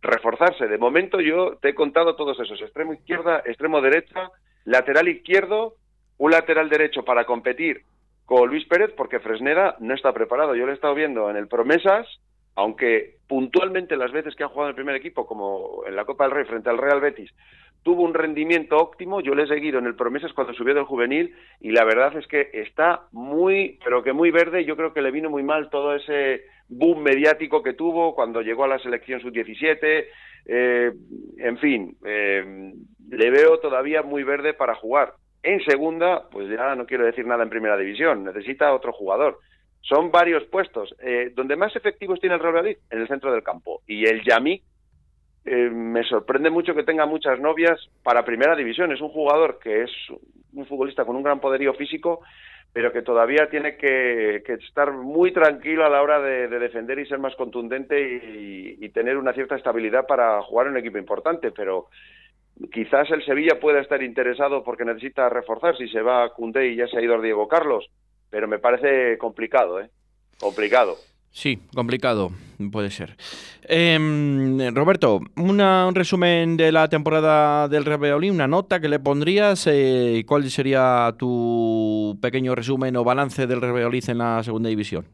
[0.00, 0.68] reforzarse.
[0.68, 4.30] De momento yo te he contado todos esos, extremo izquierda, extremo derecha,
[4.64, 5.74] lateral izquierdo,
[6.18, 7.82] un lateral derecho para competir
[8.24, 10.54] con Luis Pérez porque Fresneda no está preparado.
[10.54, 12.06] Yo lo he estado viendo en el Promesas,
[12.54, 16.24] aunque puntualmente las veces que ha jugado en el primer equipo, como en la Copa
[16.24, 17.30] del Rey frente al Real Betis,
[17.82, 21.34] tuvo un rendimiento óptimo, yo le he seguido en el Promesas cuando subió del juvenil
[21.60, 25.10] y la verdad es que está muy, pero que muy verde, yo creo que le
[25.10, 30.06] vino muy mal todo ese boom mediático que tuvo cuando llegó a la selección sub-17,
[30.46, 30.92] eh,
[31.38, 32.72] en fin, eh,
[33.10, 35.14] le veo todavía muy verde para jugar.
[35.42, 39.40] En segunda, pues ya no quiero decir nada en primera división, necesita otro jugador.
[39.88, 40.94] Son varios puestos.
[41.00, 43.82] Eh, donde más efectivos tiene el Real Madrid, en el centro del campo.
[43.86, 44.62] Y el Yamik
[45.44, 48.92] eh, me sorprende mucho que tenga muchas novias para primera división.
[48.92, 49.90] Es un jugador que es
[50.54, 52.20] un futbolista con un gran poderío físico,
[52.72, 57.18] pero que todavía tiene que, estar muy tranquilo a la hora de, defender y ser
[57.18, 61.50] más contundente y, tener una cierta estabilidad para jugar en un equipo importante.
[61.50, 61.88] Pero
[62.72, 66.76] quizás el Sevilla pueda estar interesado porque necesita reforzar si se va a Cundé y
[66.76, 67.90] ya se ha ido Diego Carlos,
[68.34, 69.88] pero me parece complicado, ¿eh?
[70.40, 70.96] Complicado.
[71.30, 72.30] Sí, complicado,
[72.72, 73.14] puede ser.
[73.62, 79.68] Em, Roberto, un resumen de la temporada del Real Valladolid, una nota que le pondrías.
[79.68, 85.04] Eh, ¿Cuál sería tu pequeño resumen o balance del Real Valladolid en la segunda división?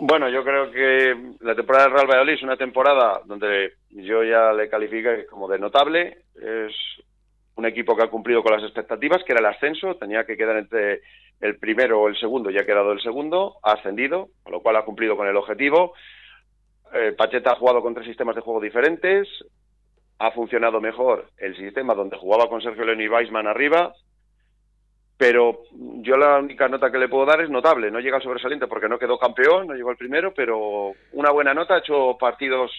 [0.00, 4.54] Bueno, yo creo que la temporada del Real Valladolid es una temporada donde yo ya
[4.54, 6.16] le califico como de notable.
[6.34, 6.72] Es
[7.58, 10.58] un equipo que ha cumplido con las expectativas, que era el ascenso, tenía que quedar
[10.58, 11.00] entre
[11.40, 14.76] el primero o el segundo, ya ha quedado el segundo, ha ascendido, con lo cual
[14.76, 15.92] ha cumplido con el objetivo.
[16.94, 19.26] Eh, Pacheta ha jugado con tres sistemas de juego diferentes,
[20.20, 23.92] ha funcionado mejor el sistema donde jugaba con Sergio León y Weisman arriba,
[25.16, 28.68] pero yo la única nota que le puedo dar es notable, no llega al sobresaliente
[28.68, 32.70] porque no quedó campeón, no llegó al primero, pero una buena nota, ha hecho partidos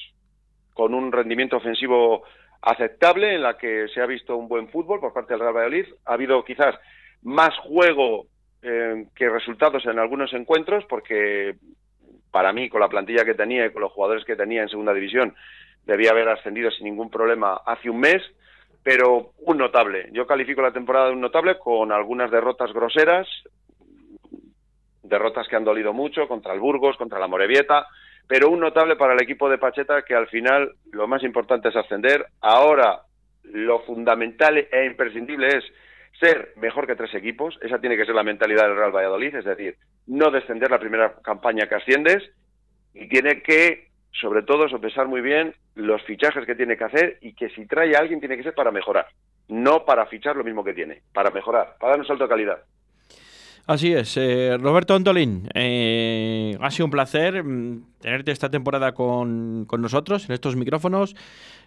[0.74, 2.24] con un rendimiento ofensivo
[2.62, 5.86] aceptable en la que se ha visto un buen fútbol por parte del Real Valladolid.
[6.06, 6.76] Ha habido quizás
[7.22, 8.28] más juego
[8.62, 11.56] eh, que resultados en algunos encuentros, porque
[12.32, 14.94] para mí, con la plantilla que tenía y con los jugadores que tenía en segunda
[14.94, 15.36] división,
[15.86, 18.22] debía haber ascendido sin ningún problema hace un mes,
[18.84, 20.10] pero un notable.
[20.12, 23.28] Yo califico la temporada de un notable con algunas derrotas groseras,
[25.04, 27.88] derrotas que han dolido mucho contra el Burgos, contra la Morevieta,
[28.30, 31.76] pero un notable para el equipo de Pacheta que al final lo más importante es
[31.76, 32.28] ascender.
[32.42, 33.02] Ahora
[33.44, 35.64] lo fundamental e imprescindible es
[36.20, 39.46] ser mejor que tres equipos, esa tiene que ser la mentalidad del Real Valladolid, es
[39.46, 42.22] decir, no descender la primera campaña que asciendes
[42.94, 47.34] y tiene que, sobre todo, sopesar muy bien los fichajes que tiene que hacer y
[47.34, 49.08] que si trae a alguien tiene que ser para mejorar,
[49.48, 52.60] no para fichar lo mismo que tiene, para mejorar, para dar un salto de calidad.
[53.70, 54.18] Así es.
[54.18, 60.28] Eh, Roberto Antolín, eh, ha sido un placer mm, tenerte esta temporada con, con, nosotros
[60.28, 61.16] en estos micrófonos.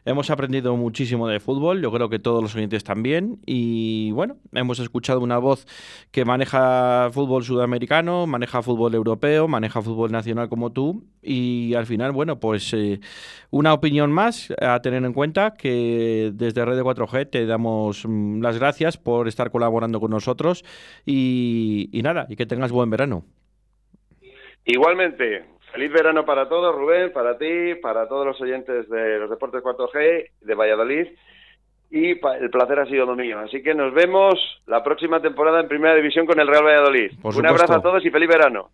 [0.05, 3.39] Hemos aprendido muchísimo de fútbol, yo creo que todos los oyentes también.
[3.47, 5.65] Y bueno, hemos escuchado una voz
[6.11, 11.05] que maneja fútbol sudamericano, maneja fútbol europeo, maneja fútbol nacional como tú.
[11.23, 12.99] Y al final, bueno, pues eh,
[13.51, 18.41] una opinión más a tener en cuenta que desde Red de 4G te damos mm,
[18.41, 20.65] las gracias por estar colaborando con nosotros.
[21.07, 23.25] Y nada, y que tengas buen verano.
[24.65, 29.63] Igualmente, Feliz verano para todos, Rubén, para ti, para todos los oyentes de los Deportes
[29.63, 31.09] 4G, de Valladolid.
[31.91, 33.39] Y el placer ha sido mío.
[33.39, 34.35] Así que nos vemos
[34.67, 37.13] la próxima temporada en Primera División con el Real Valladolid.
[37.23, 38.69] Un abrazo a todos y feliz verano.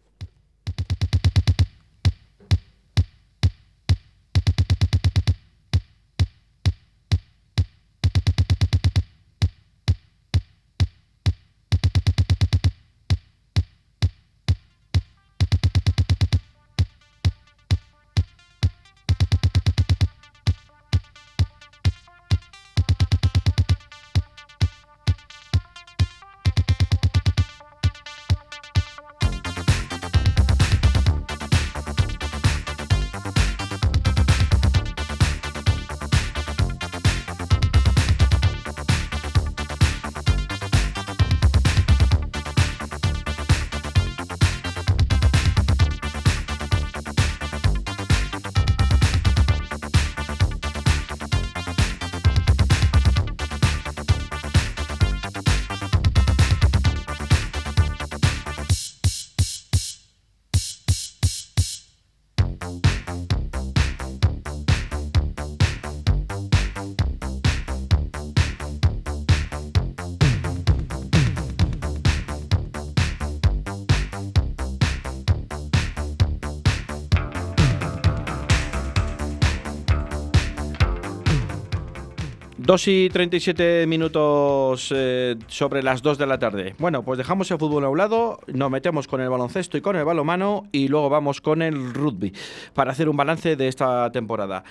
[82.68, 86.74] 2 y 37 minutos eh, sobre las 2 de la tarde.
[86.78, 89.96] Bueno, pues dejamos el fútbol a un lado, nos metemos con el baloncesto y con
[89.96, 92.34] el balomano y luego vamos con el rugby
[92.74, 94.64] para hacer un balance de esta temporada.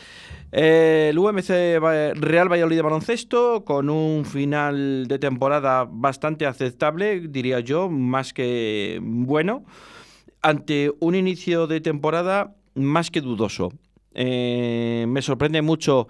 [0.52, 7.90] El UMC Real Valladolid de baloncesto con un final de temporada bastante aceptable, diría yo,
[7.90, 9.66] más que bueno,
[10.44, 13.72] ante un inicio de temporada más que dudoso.
[14.20, 16.08] Eh, me sorprende mucho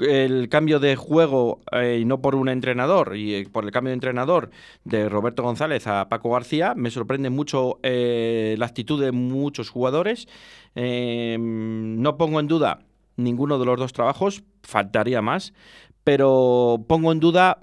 [0.00, 3.90] el cambio de juego, eh, y no por un entrenador, y eh, por el cambio
[3.90, 4.50] de entrenador
[4.84, 10.28] de Roberto González a Paco García, me sorprende mucho eh, la actitud de muchos jugadores.
[10.74, 12.80] no pongo en duda
[13.16, 15.52] ninguno de los dos trabajos, faltaría más,
[16.04, 17.58] pero pongo en duda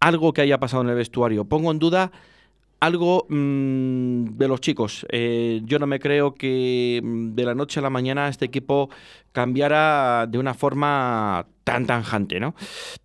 [0.00, 2.12] algo que haya pasado en el vestuario, pongo en duda
[2.80, 5.06] algo mm, de los chicos.
[5.10, 8.90] Eh, yo no me creo que mm, de la noche a la mañana este equipo
[9.32, 12.54] cambiara de una forma tan tanjante, ¿no?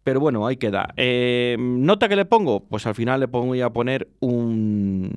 [0.03, 0.93] Pero bueno, ahí queda.
[0.95, 2.61] Eh, ¿Nota que le pongo?
[2.61, 5.11] Pues al final le voy a poner un,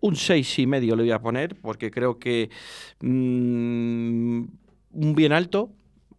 [0.00, 2.50] un seis y medio le voy a poner, porque creo que
[3.00, 4.42] mm,
[4.92, 5.70] un bien alto.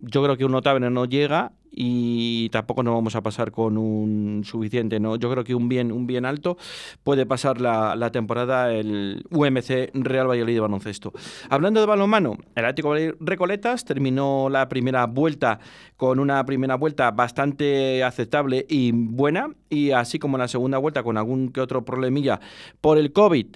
[0.02, 4.44] Yo creo que un notable no llega y tampoco nos vamos a pasar con un
[4.44, 5.00] suficiente.
[5.00, 5.16] ¿no?
[5.16, 6.58] Yo creo que un bien, un bien alto
[7.04, 11.14] puede pasar la, temporada el UMC Real Valladolid de baloncesto.
[11.50, 15.60] Hablando de balonmano, el Atlético Recoletas terminó la primera vuelta
[15.96, 21.18] con una primera vuelta bastante aceptable y buena, y así como la segunda vuelta con
[21.18, 22.40] algún que otro problemilla
[22.82, 23.48] por el COVID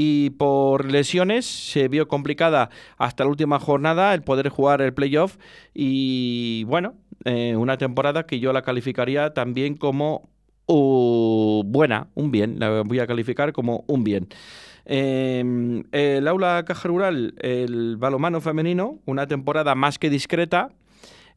[0.00, 5.38] y por lesiones se vio complicada hasta la última jornada el poder jugar el playoff
[5.74, 10.28] y bueno, eh, una temporada que yo la calificaría también como
[10.66, 14.28] uh, buena, un bien, la voy a calificar como un bien.
[14.84, 20.70] Em, el aula caja rural, el balomano femenino, una temporada más que discreta,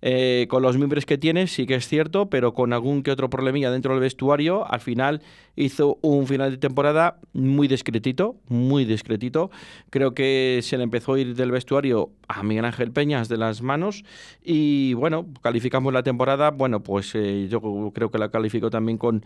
[0.01, 3.29] eh, con los miembros que tiene, sí que es cierto, pero con algún que otro
[3.29, 5.21] problemilla dentro del vestuario, al final
[5.55, 9.51] hizo un final de temporada muy discretito, muy discretito.
[9.89, 13.61] Creo que se le empezó a ir del vestuario a Miguel Ángel Peñas de las
[13.61, 14.03] manos
[14.43, 17.61] y bueno, calificamos la temporada, bueno, pues eh, yo
[17.93, 19.23] creo que la califico también con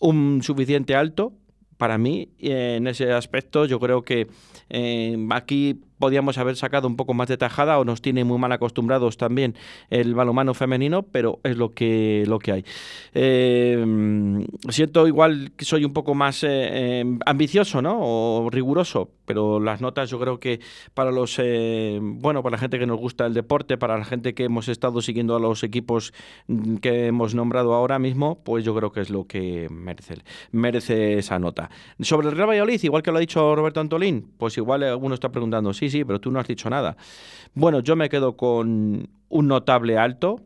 [0.00, 1.32] un suficiente alto,
[1.78, 4.26] para mí, en ese aspecto, yo creo que
[4.68, 8.52] eh, aquí podíamos haber sacado un poco más de tajada o nos tiene muy mal
[8.52, 9.54] acostumbrados también
[9.90, 12.64] el balomano femenino, pero es lo que, lo que hay.
[13.14, 13.84] Eh,
[14.68, 17.98] siento igual que soy un poco más eh, eh, ambicioso ¿no?
[18.00, 20.60] o riguroso, pero las notas yo creo que
[20.94, 21.38] para los
[22.00, 25.02] bueno para la gente que nos gusta el deporte, para la gente que hemos estado
[25.02, 26.12] siguiendo a los equipos
[26.80, 30.16] que hemos nombrado ahora mismo, pues yo creo que es lo que merece,
[30.52, 31.70] merece esa nota.
[32.00, 35.30] Sobre el Real Valladolid, igual que lo ha dicho Roberto Antolín, pues igual alguno está
[35.30, 36.96] preguntando, sí, sí, pero tú no has dicho nada.
[37.54, 40.40] Bueno, yo me quedo con un notable alto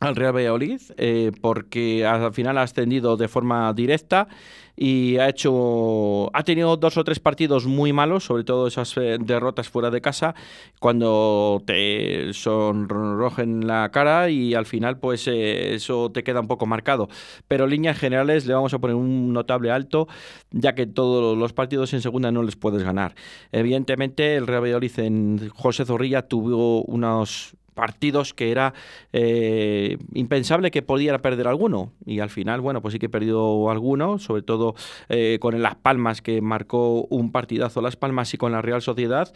[0.00, 4.28] al Real Valladolid eh, porque al final ha ascendido de forma directa
[4.74, 9.18] y ha hecho ha tenido dos o tres partidos muy malos sobre todo esas eh,
[9.20, 10.34] derrotas fuera de casa
[10.78, 16.64] cuando te sonrojen la cara y al final pues eh, eso te queda un poco
[16.64, 17.10] marcado.
[17.46, 20.08] Pero líneas generales le vamos a poner un notable alto
[20.50, 23.14] ya que todos los partidos en segunda no les puedes ganar.
[23.52, 28.74] Evidentemente el Real Valladolid en José Zorrilla tuvo unos partidos que era
[29.12, 31.92] eh, impensable que pudiera perder alguno.
[32.04, 34.74] Y al final, bueno, pues sí que perdió alguno, sobre todo
[35.08, 39.32] eh, con Las Palmas, que marcó un partidazo Las Palmas y con la Real Sociedad.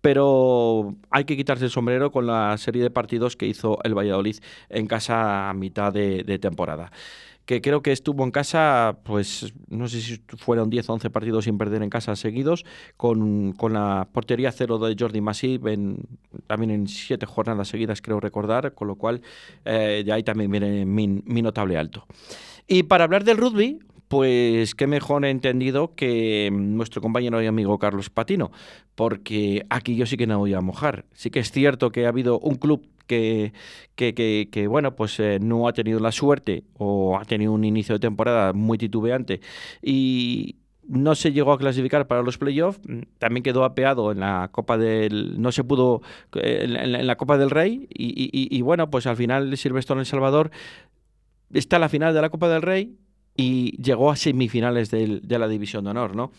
[0.00, 4.36] Pero hay que quitarse el sombrero con la serie de partidos que hizo el Valladolid
[4.68, 6.92] en casa a mitad de temporada
[7.48, 11.46] que creo que estuvo en casa, pues no sé si fueron 10 o 11 partidos
[11.46, 12.66] sin perder en casa seguidos,
[12.98, 15.64] con, la portería cero de Jordi Masip
[16.46, 19.22] también en 7 jornadas seguidas, creo recordar, con lo cual
[19.64, 21.06] eh, de ahí también viene mi,
[21.40, 22.06] notable alto.
[22.66, 23.78] Y para hablar del rugby,
[24.08, 28.52] pues qué mejor entendido que nuestro compañero y amigo Carlos Patino,
[28.94, 31.06] porque aquí yo sí que no voy a mojar.
[31.14, 33.52] Sí que es cierto que ha habido un club que,
[33.96, 37.98] que, bueno, pues eh, no ha tenido la suerte o ha tenido un inicio de
[37.98, 39.40] temporada muy titubeante
[39.82, 40.56] y
[40.86, 44.78] no se llegó a clasificar para los playoffs, mm, también quedó apeado en la Copa
[44.78, 46.02] del, no se pudo
[46.34, 50.50] eh, en, la Copa del Rey y, bueno, pues al final Silvestre en El Salvador
[51.52, 52.96] está la final de la Copa del Rey
[53.38, 56.32] y llegó a semifinales de, la División de Honor, ¿no?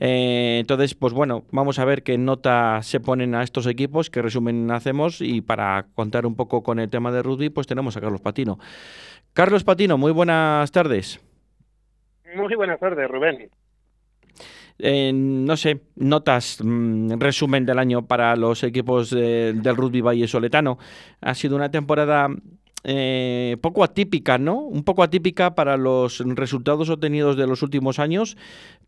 [0.00, 4.22] Eh, entonces, pues bueno, vamos a ver qué nota se ponen a estos equipos, qué
[4.22, 8.00] resumen hacemos y para contar un poco con el tema de rugby, pues tenemos a
[8.00, 8.58] Carlos Patino.
[9.34, 11.20] Carlos Patino, muy buenas tardes.
[12.34, 13.50] Muy buenas tardes, Rubén.
[14.78, 20.78] Eh, no sé, notas, mm, resumen del año para los equipos del rugby Valle Soletano.
[21.20, 22.28] Ha sido una temporada
[22.84, 24.56] eh, poco atípica, ¿no?
[24.56, 28.36] Un poco atípica para los resultados obtenidos de los últimos años,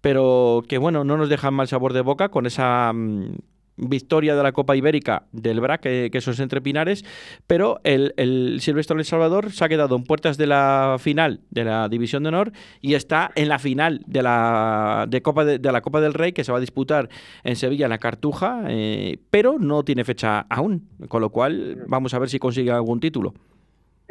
[0.01, 3.35] pero que bueno, no nos dejan mal sabor de boca con esa mm,
[3.77, 7.05] victoria de la Copa Ibérica del BRAC, que, esos entre Pinares,
[7.47, 11.89] pero el, Silvestre El Salvador se ha quedado en puertas de la final de la
[11.89, 16.01] División de Honor y está en la final de la, de Copa de la Copa
[16.01, 17.09] del Rey que se va a disputar
[17.45, 22.15] en Sevilla, en la Cartuja, eh, pero no tiene fecha aún, con lo cual vamos
[22.15, 23.35] a ver si consigue algún título.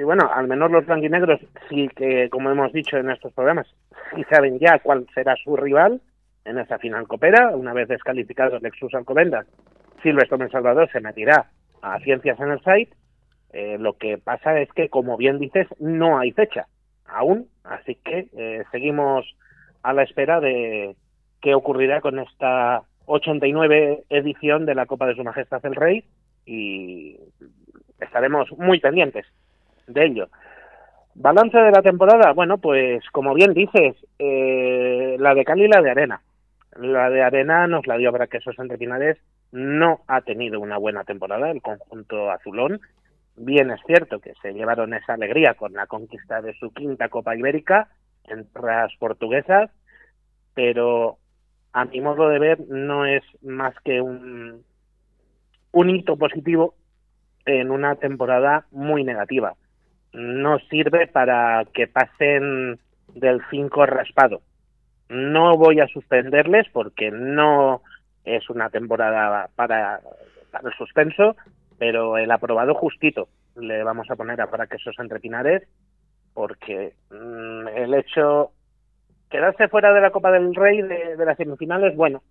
[0.02, 1.40] Y bueno, al menos los blanquinegros
[1.70, 3.68] sí que, como hemos dicho en estos programas,
[4.16, 6.02] sí saben ya cuál será su rival
[6.44, 7.56] en esa final copera.
[7.56, 9.46] Una vez descalificado el Lexus Alcobendas,
[10.02, 11.52] Silvestre El Salvador se metirá
[11.84, 12.96] a Ciencias en el site.
[13.54, 16.66] Eh, lo que pasa es que, como bien dices, no hay fecha
[17.06, 19.28] aún, así que eh, seguimos
[19.84, 20.96] a la espera de
[21.42, 26.06] qué ocurrirá con esta 89 edición de la Copa de Su Majestad el Rey
[26.48, 27.20] y
[28.00, 29.28] estaremos muy pendientes
[29.94, 30.28] de ello.
[31.14, 35.82] Balance de la temporada, bueno, pues como bien dices, eh, la de Cali y la
[35.82, 36.22] de Arena.
[36.80, 39.18] La de Arena nos la dio Braquesos entre finales,
[39.52, 42.80] no ha tenido una buena temporada el conjunto azulón.
[43.36, 47.36] Bien es cierto que se llevaron esa alegría con la conquista de su quinta Copa
[47.36, 47.90] Ibérica
[48.26, 49.70] en tierras portuguesas,
[50.54, 51.18] pero
[51.74, 54.64] a mi modo de ver no es más que un,
[55.74, 56.76] un hito positivo
[57.46, 59.56] en una temporada muy negativa
[60.14, 62.80] no sirve para que pasen
[63.14, 64.42] del 5 raspado.
[65.10, 67.82] No voy a suspenderles porque no
[68.24, 70.00] es una temporada para,
[70.52, 71.36] para el suspenso,
[71.78, 75.68] pero el aprobado justito le vamos a poner a para que esos entrepinares
[76.34, 78.52] porque mmm, el hecho
[79.30, 82.22] quedarse fuera de la Copa del Rey de, las semifinales, bueno,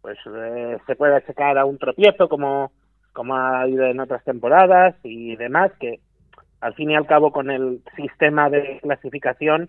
[0.00, 2.70] pues eh, se puede sacar a un tropiezo como,
[3.12, 6.00] como ha ido en otras temporadas y demás, que
[6.60, 9.68] al fin y al cabo con el sistema de clasificación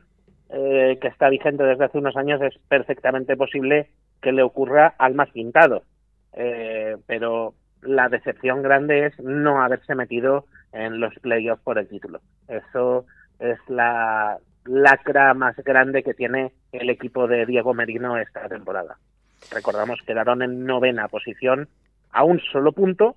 [0.49, 3.89] eh, que está vigente desde hace unos años es perfectamente posible
[4.21, 5.83] que le ocurra al más pintado.
[6.33, 12.21] Eh, pero la decepción grande es no haberse metido en los playoffs por el título.
[12.47, 13.05] Eso
[13.39, 18.97] es la lacra más grande que tiene el equipo de Diego Merino esta temporada.
[19.51, 21.69] Recordamos quedaron en novena posición
[22.11, 23.15] a un solo punto,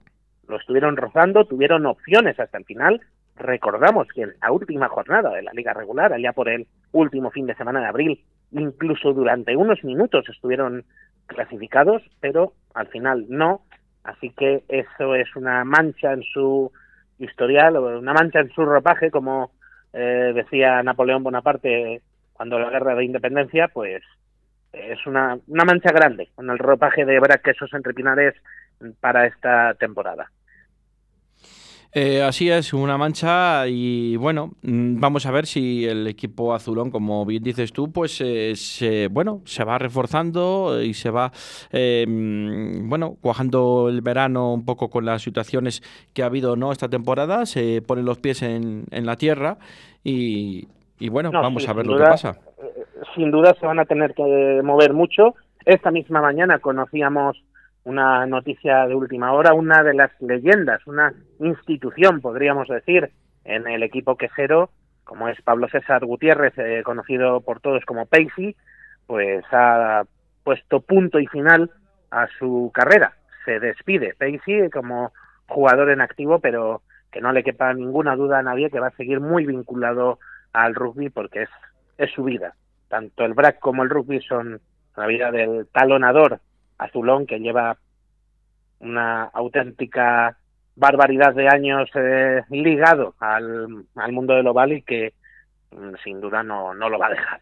[0.48, 3.00] lo estuvieron rozando, tuvieron opciones hasta el final,
[3.36, 7.46] Recordamos que en la última jornada de la liga regular, allá por el último fin
[7.46, 10.84] de semana de abril, incluso durante unos minutos estuvieron
[11.26, 13.62] clasificados, pero al final no.
[14.04, 16.70] Así que eso es una mancha en su
[17.18, 19.52] historial, una mancha en su ropaje, como
[19.92, 22.02] eh, decía Napoleón Bonaparte
[22.32, 24.02] cuando la guerra de independencia, pues
[24.72, 28.34] es una, una mancha grande en el ropaje de Braquesos entre Pinares
[29.00, 30.30] para esta temporada.
[31.94, 36.90] Eh, así es, una mancha y bueno, mm, vamos a ver si el equipo azulón,
[36.90, 41.32] como bien dices tú, pues eh, se, bueno, se va reforzando y se va,
[41.70, 45.82] eh, mm, bueno, cuajando el verano un poco con las situaciones
[46.14, 49.58] que ha habido no esta temporada, se ponen los pies en, en la tierra
[50.02, 50.68] y,
[50.98, 52.38] y bueno, no, vamos a ver lo que pasa.
[53.14, 55.34] Sin duda se van a tener que mover mucho.
[55.66, 57.36] Esta misma mañana conocíamos
[57.84, 63.10] una noticia de última hora, una de las leyendas, una institución, podríamos decir,
[63.44, 64.70] en el equipo quejero,
[65.04, 68.56] como es Pablo César Gutiérrez, eh, conocido por todos como Pacey,
[69.06, 70.04] pues ha
[70.44, 71.70] puesto punto y final
[72.10, 73.14] a su carrera.
[73.44, 75.12] Se despide Pacey como
[75.48, 78.96] jugador en activo, pero que no le quepa ninguna duda a nadie que va a
[78.96, 80.18] seguir muy vinculado
[80.52, 81.50] al rugby porque es,
[81.98, 82.54] es su vida.
[82.88, 84.60] Tanto el BRAC como el rugby son
[84.96, 86.40] la vida del talonador
[86.84, 87.76] azulón que lleva
[88.80, 90.36] una auténtica
[90.74, 95.12] barbaridad de años eh, ligado al, al, mundo del oval y que
[95.70, 97.40] mm, sin duda no, no lo va a dejar.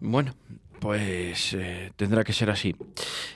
[0.00, 0.32] Bueno,
[0.80, 2.74] pues eh, tendrá que ser así.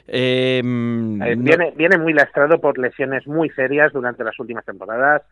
[0.07, 1.73] Eh, eh, viene, no...
[1.73, 5.23] viene muy lastrado por lesiones muy serias durante las últimas temporadas.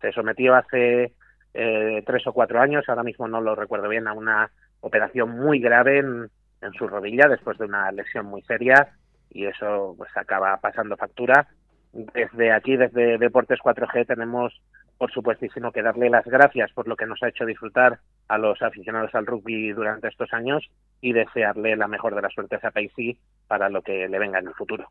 [0.00, 1.12] Se sometió hace
[1.54, 5.60] eh, tres o cuatro años, ahora mismo no lo recuerdo bien, a una operación muy
[5.60, 6.28] grave en,
[6.64, 8.88] en su rodilla después de una lesión muy seria
[9.30, 11.48] y eso pues acaba pasando factura.
[11.92, 14.60] Desde aquí, desde Deportes 4G, tenemos
[14.98, 17.98] por supuestísimo que darle las gracias por lo que nos ha hecho disfrutar
[18.28, 20.64] a los aficionados al rugby durante estos años
[21.00, 24.48] y desearle la mejor de las suertes a Paisy para lo que le venga en
[24.48, 24.88] el futuro.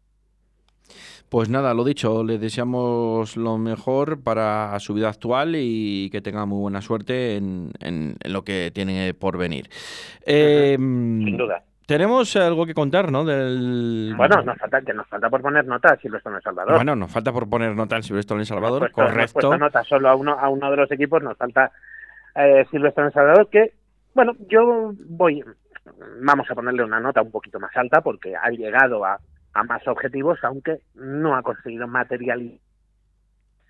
[1.33, 6.45] Pues nada, lo dicho, le deseamos lo mejor para su vida actual y que tenga
[6.45, 9.67] muy buena suerte en, en, en lo que tiene por venir.
[10.27, 11.63] Eh, Sin duda.
[11.87, 13.25] Tenemos algo que contar, ¿no?
[13.25, 14.13] Del...
[14.15, 16.75] Bueno, nos falta, que nos falta por poner nota a Silvestre en El Salvador.
[16.75, 19.57] Bueno, nos falta por poner nota al Silvestre en El Salvador, puesto- correcto.
[19.57, 21.71] nota solo a uno, a uno de los equipos, nos falta
[22.35, 23.73] eh, Silvestre en El Salvador, que,
[24.13, 25.43] bueno, yo voy,
[26.21, 29.17] vamos a ponerle una nota un poquito más alta porque ha llegado a,
[29.53, 32.59] a más objetivos, aunque no ha conseguido materializar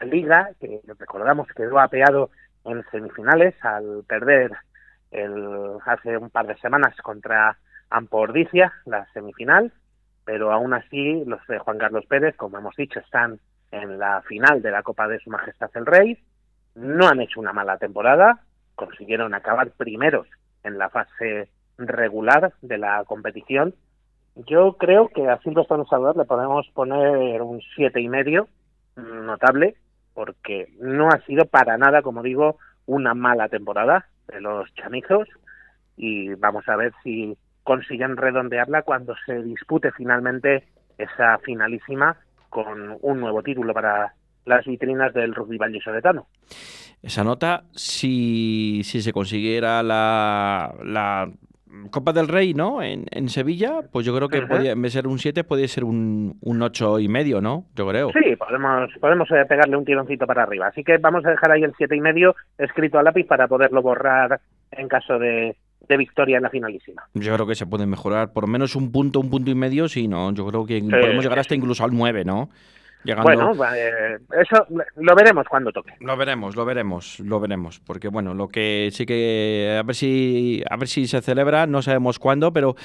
[0.02, 2.30] liga, que recordamos quedó apeado
[2.66, 4.52] en semifinales al perder
[5.12, 7.58] el, hace un par de semanas contra
[7.90, 9.72] Ampordicia, la semifinal,
[10.26, 13.40] pero aún así los de Juan Carlos Pérez, como hemos dicho, están
[13.72, 16.18] en la final de la Copa de Su Majestad el Rey,
[16.76, 18.40] no han hecho una mala temporada,
[18.76, 20.28] consiguieron acabar primeros
[20.64, 23.76] en la fase regular de la competición.
[24.36, 28.48] Yo creo que a Silvestre en Salvador le podemos poner un siete y medio
[28.96, 29.76] notable,
[30.14, 35.28] porque no ha sido para nada, como digo, una mala temporada de los chamizos
[35.98, 40.68] y vamos a ver si consiguen redondearla cuando se dispute finalmente
[40.98, 42.18] esa finalísima
[42.50, 44.14] con un nuevo título para
[44.46, 46.28] las vitrinas del rugby vallisoletano.
[47.02, 51.32] Esa nota, si, si se consiguiera la, la
[51.90, 52.82] Copa del Rey, ¿no?
[52.82, 54.48] En, en Sevilla, pues yo creo que Ujú.
[54.48, 57.66] podía, en vez de ser un 7, puede ser un, un 8 y medio, ¿no?
[57.76, 58.12] Yo creo.
[58.12, 60.68] Sí, podemos, podemos eh, pegarle un tironcito para arriba.
[60.68, 63.82] Así que vamos a dejar ahí el siete y medio escrito a lápiz para poderlo
[63.82, 64.40] borrar
[64.72, 65.56] en caso de,
[65.88, 67.04] de victoria en la finalísima.
[67.14, 69.88] Yo creo que se puede mejorar por lo menos un punto, un punto y medio,
[69.88, 70.32] sí, ¿no?
[70.34, 72.50] Yo creo que podemos llegar hasta incluso al 9, ¿no?
[73.04, 73.54] Llegando...
[73.54, 75.94] Bueno, eh, eso lo veremos cuando toque.
[76.00, 80.64] Lo veremos, lo veremos, lo veremos, porque bueno, lo que sí que a ver si
[80.70, 82.76] a ver si se celebra, no sabemos cuándo, pero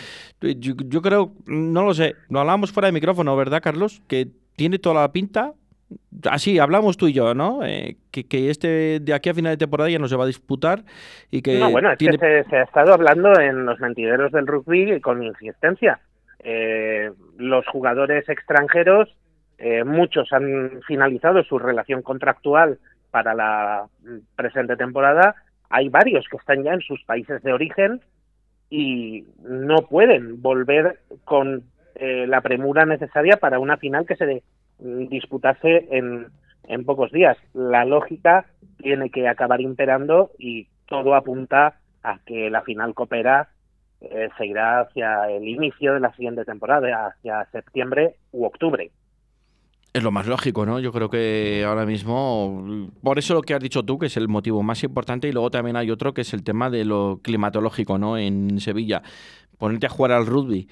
[0.40, 4.02] yo, yo creo, no lo sé, lo hablamos fuera de micrófono, ¿verdad, Carlos?
[4.08, 5.52] Que tiene toda la pinta.
[6.30, 7.64] Así, hablamos tú y yo, ¿no?
[7.64, 10.26] Eh, que, que este de aquí a final de temporada ya no se va a
[10.26, 10.84] disputar
[11.30, 12.18] y que no, bueno, es tiene...
[12.18, 16.00] que se, se ha estado hablando en los mentideros del rugby con insistencia.
[16.40, 19.08] Eh, los jugadores extranjeros,
[19.58, 22.78] eh, muchos han finalizado su relación contractual
[23.10, 23.88] para la
[24.36, 25.34] presente temporada.
[25.68, 28.00] Hay varios que están ya en sus países de origen
[28.70, 31.64] y no pueden volver con
[31.96, 34.42] eh, la premura necesaria para una final que se
[34.78, 36.28] disputase en,
[36.64, 37.36] en pocos días.
[37.52, 38.46] La lógica
[38.78, 43.48] tiene que acabar imperando y todo apunta a que la final coopera
[44.00, 48.90] eh, se irá hacia el inicio de la siguiente temporada, hacia septiembre u octubre.
[49.92, 50.80] Es lo más lógico, ¿no?
[50.80, 54.28] Yo creo que ahora mismo, por eso lo que has dicho tú, que es el
[54.28, 57.98] motivo más importante, y luego también hay otro que es el tema de lo climatológico,
[57.98, 58.18] ¿no?
[58.18, 59.02] En Sevilla,
[59.56, 60.68] ponerte a jugar al rugby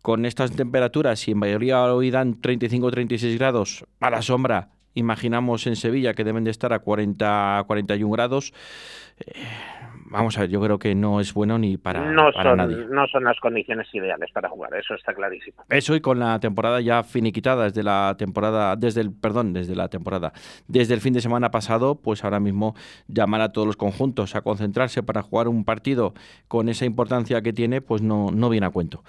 [0.00, 4.70] con estas temperaturas, y en mayoría hoy dan 35 o 36 grados a la sombra,
[4.94, 8.52] imaginamos en Sevilla que deben de estar a 40, 41 grados.
[9.18, 9.32] eh,
[10.12, 12.86] vamos a ver, yo creo que no es bueno ni para, no, para son, nadie.
[12.90, 15.64] no son las condiciones ideales para jugar, eso está clarísimo.
[15.70, 19.88] Eso y con la temporada ya finiquitada desde la temporada, desde el, perdón, desde la
[19.88, 20.32] temporada,
[20.68, 22.74] desde el fin de semana pasado, pues ahora mismo
[23.08, 26.12] llamar a todos los conjuntos a concentrarse para jugar un partido
[26.48, 29.02] con esa importancia que tiene, pues no, no viene a cuento.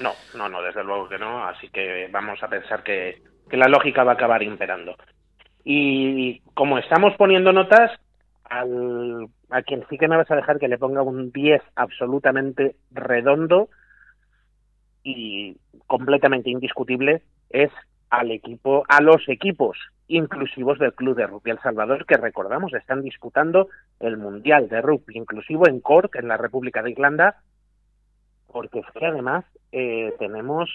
[0.00, 3.68] No, no, no, desde luego que no, así que vamos a pensar que, que la
[3.68, 4.96] lógica va a acabar imperando.
[5.64, 7.90] Y como estamos poniendo notas,
[8.44, 12.76] al, a quien sí que me vas a dejar que le ponga un 10 absolutamente
[12.90, 13.68] redondo
[15.02, 17.70] y completamente indiscutible es
[18.10, 19.78] al equipo, a los equipos
[20.08, 23.68] inclusivos del Club de Rugby El Salvador, que recordamos están disputando
[24.00, 27.36] el Mundial de Rugby inclusivo en Cork, en la República de Irlanda,
[28.46, 30.70] porque es que además eh, tenemos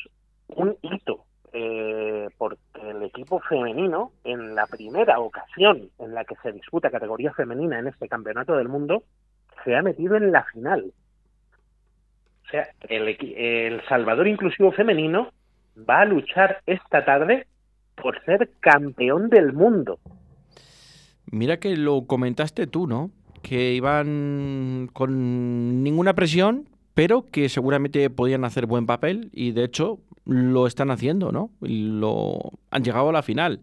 [0.48, 6.52] un hito, eh, porque el equipo femenino, en la primera ocasión en la que se
[6.52, 9.04] disputa categoría femenina en este campeonato del mundo,
[9.64, 10.92] se ha metido en la final.
[12.44, 15.32] O sea, el, el Salvador Inclusivo Femenino
[15.78, 17.48] va a luchar esta tarde
[17.96, 20.00] por ser campeón del mundo.
[21.32, 23.12] Mira que lo comentaste tú, ¿no?
[23.42, 30.00] Que iban con ninguna presión, pero que seguramente podían hacer buen papel y de hecho
[30.26, 31.50] lo están haciendo, ¿no?
[31.62, 32.40] Y lo
[32.72, 33.62] han llegado a la final.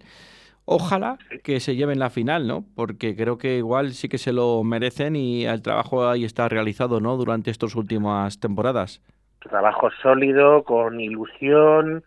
[0.64, 2.64] Ojalá que se lleven la final, ¿no?
[2.76, 7.00] Porque creo que igual sí que se lo merecen y el trabajo ahí está realizado,
[7.00, 7.16] ¿no?
[7.16, 9.02] Durante estas últimas temporadas.
[9.40, 12.04] Trabajo sólido, con ilusión,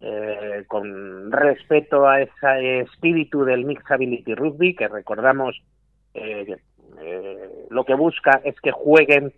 [0.00, 5.60] eh, con respeto a ese espíritu del Mixability Rugby, que recordamos
[6.12, 6.56] eh,
[7.00, 9.32] eh, lo que busca es que jueguen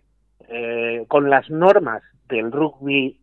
[0.47, 3.19] eh, con las normas del rugby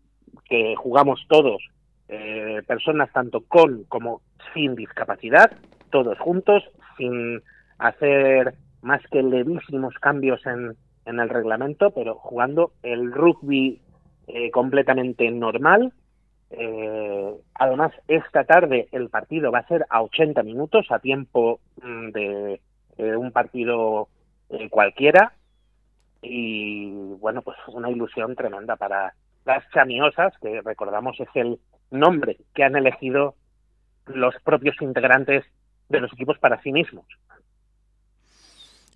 [0.48, 1.62] que jugamos todos,
[2.08, 4.20] eh, personas tanto con como
[4.52, 5.50] sin discapacidad,
[5.90, 6.62] todos juntos,
[6.98, 7.42] sin
[7.78, 13.80] hacer más que levísimos cambios en, en el reglamento, pero jugando el rugby
[14.26, 15.92] eh, completamente normal.
[16.50, 22.10] Eh, además, esta tarde el partido va a ser a 80 minutos, a tiempo mm,
[22.10, 22.60] de
[23.16, 24.08] un partido
[24.70, 25.32] cualquiera.
[26.24, 29.14] Y bueno, pues una ilusión tremenda para
[29.44, 31.58] las chamiosas, que recordamos es el
[31.90, 33.34] nombre que han elegido
[34.06, 35.44] los propios integrantes
[35.88, 37.06] de los equipos para sí mismos.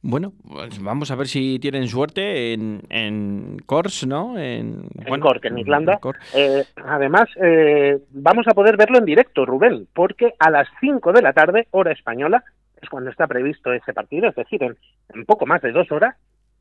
[0.01, 4.39] Bueno, pues vamos a ver si tienen suerte en, en Kors, ¿no?
[4.39, 5.99] En, en Cork, en Irlanda.
[6.35, 11.23] Eh, además, eh, vamos a poder verlo en directo, Rubén, porque a las 5 de
[11.23, 12.45] la tarde, hora española,
[12.81, 14.77] es cuando está previsto ese partido, es decir, en,
[15.13, 16.15] en poco más de dos horas,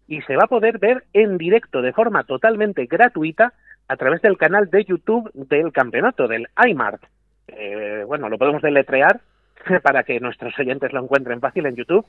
[0.07, 3.53] y se va a poder ver en directo de forma totalmente gratuita
[3.87, 7.01] a través del canal de YouTube del campeonato, del IMART.
[7.47, 9.21] Eh, bueno, lo podemos deletrear
[9.83, 12.05] para que nuestros oyentes lo encuentren fácil en YouTube.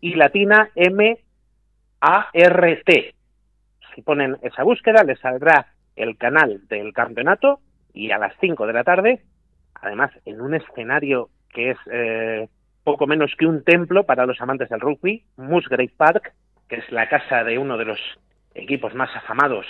[0.00, 1.18] Y latina M
[2.00, 3.14] A R T.
[3.94, 7.60] Si ponen esa búsqueda les saldrá el canal del campeonato
[7.94, 9.22] y a las 5 de la tarde,
[9.74, 12.48] además en un escenario que es eh,
[12.84, 16.34] poco menos que un templo para los amantes del rugby, Musgrave Park,
[16.68, 18.00] que es la casa de uno de los
[18.54, 19.66] equipos más afamados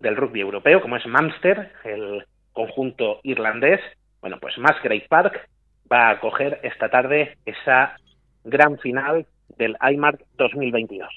[0.00, 3.80] del rugby europeo, como es Munster, el conjunto irlandés.
[4.20, 5.48] Bueno, pues Musgrave Park
[5.90, 7.96] va a acoger esta tarde esa
[8.44, 9.26] gran final
[9.58, 11.08] del IMART 2022.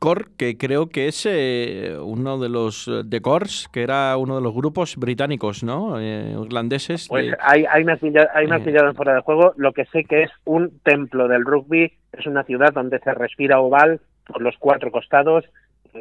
[0.00, 4.34] Cor, que creo que es eh, uno de los eh, de Cors, que era uno
[4.34, 6.00] de los grupos británicos, ¿no?
[6.00, 7.06] Eh, irlandeses.
[7.08, 9.54] Pues hay, hay, más hay en fuera de juego.
[9.56, 13.60] Lo que sé que es un templo del rugby, es una ciudad donde se respira
[13.60, 15.44] oval por los cuatro costados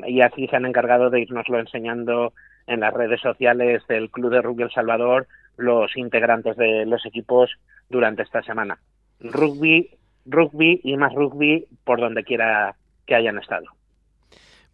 [0.08, 2.34] y así se han encargado de irnoslo enseñando
[2.68, 7.52] en las redes sociales del Club de Rugby El Salvador los integrantes de los equipos
[7.90, 8.80] durante esta semana.
[9.20, 9.90] Rugby,
[10.26, 13.66] rugby y más rugby por donde quiera que hayan estado.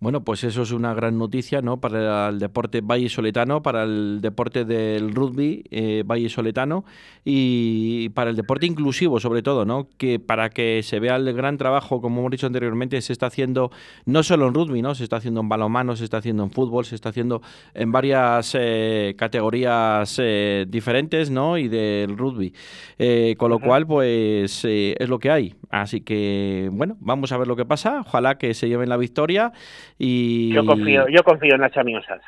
[0.02, 1.80] Bueno, pues eso es una gran noticia ¿no?
[1.80, 6.86] para el deporte vallisoletano, para el deporte del rugby eh, vallisoletano
[7.24, 9.90] y para el deporte inclusivo sobre todo, ¿no?
[10.00, 13.70] que para que se vea el gran trabajo, como hemos dicho anteriormente, se está haciendo
[14.06, 14.96] no solo en rugby, ¿no?
[14.96, 17.44] se está haciendo en balonmano, se está haciendo en fútbol, se está haciendo
[17.76, 21.60] en varias eh, categorías eh, diferentes ¿no?
[21.60, 22.56] y del rugby.
[22.98, 25.54] Eh, con lo cual, pues es lo que hay.
[25.70, 28.02] Así que, bueno, vamos a ver lo que pasa.
[28.02, 29.54] Ojalá que se lleven la victoria
[30.02, 32.22] yo confío, yo confío en las chamiosas.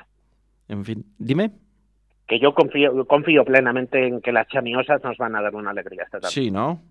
[0.68, 1.52] En fin, dime.
[2.28, 6.04] Que yo confío, confío plenamente en que las chamiosas nos van a dar una alegría
[6.04, 6.34] esta tarde.
[6.34, 6.82] Sí, ¿no?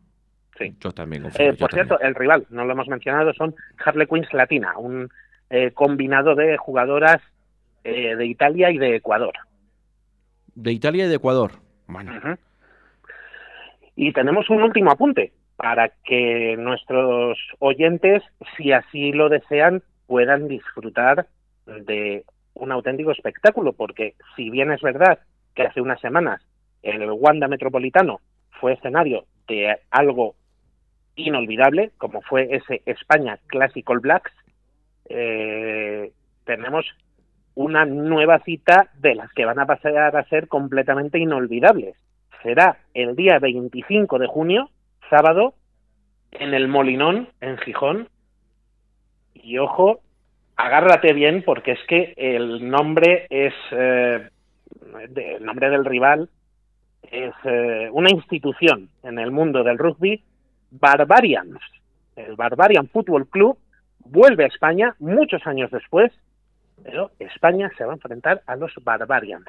[0.59, 0.75] Sí.
[0.81, 1.51] Yo también confío.
[1.51, 3.55] Eh, por cierto, el rival, no lo hemos mencionado, son
[3.85, 5.09] Harley Queens Latina, un
[5.51, 7.23] eh, combinado de jugadoras
[7.85, 9.33] eh, de Italia y de Ecuador.
[10.55, 11.53] De Italia y de Ecuador.
[11.87, 12.13] Bueno.
[13.97, 18.23] Y tenemos un último apunte para que nuestros oyentes,
[18.57, 21.27] si así lo desean, puedan disfrutar
[21.65, 25.21] de un auténtico espectáculo, porque si bien es verdad
[25.55, 26.47] que hace unas semanas
[26.83, 28.21] el Wanda Metropolitano
[28.61, 30.35] fue escenario de algo
[31.17, 34.33] inolvidable, como fue ese España Classic All Blacks,
[35.09, 36.13] eh,
[36.45, 36.85] tenemos
[37.55, 41.97] una nueva cita de las que van a pasar a ser completamente inolvidables.
[42.43, 44.69] Será el día 25 de junio,
[45.09, 45.55] sábado,
[46.33, 48.11] en el Molinón, en Gijón,
[49.35, 50.01] y ojo,
[50.57, 54.29] agárrate bien porque es que el nombre es, eh,
[55.17, 56.29] el nombre del rival
[57.03, 60.23] es eh, una institución en el mundo del rugby,
[60.71, 61.61] Barbarians.
[62.17, 63.59] El Barbarian Football Club
[64.05, 66.13] vuelve a España muchos años después,
[66.83, 69.47] pero España se va a enfrentar a los Barbarians.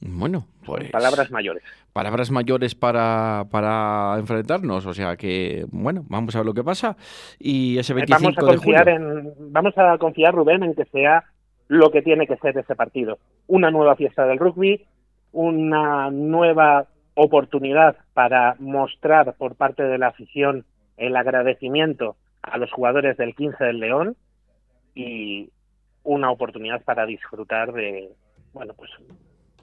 [0.00, 0.90] Bueno, pues.
[0.90, 1.62] Palabras mayores.
[1.92, 4.84] Palabras mayores para, para enfrentarnos.
[4.86, 6.96] O sea que, bueno, vamos a ver lo que pasa.
[7.38, 11.24] Y ese 25 vamos a confiar En, vamos a confiar, Rubén, en que sea
[11.68, 13.18] lo que tiene que ser ese partido.
[13.46, 14.84] Una nueva fiesta del rugby,
[15.32, 20.64] una nueva oportunidad para mostrar por parte de la afición
[20.96, 24.16] el agradecimiento a los jugadores del 15 del León
[24.94, 25.50] y
[26.04, 28.10] una oportunidad para disfrutar de,
[28.52, 28.90] bueno, pues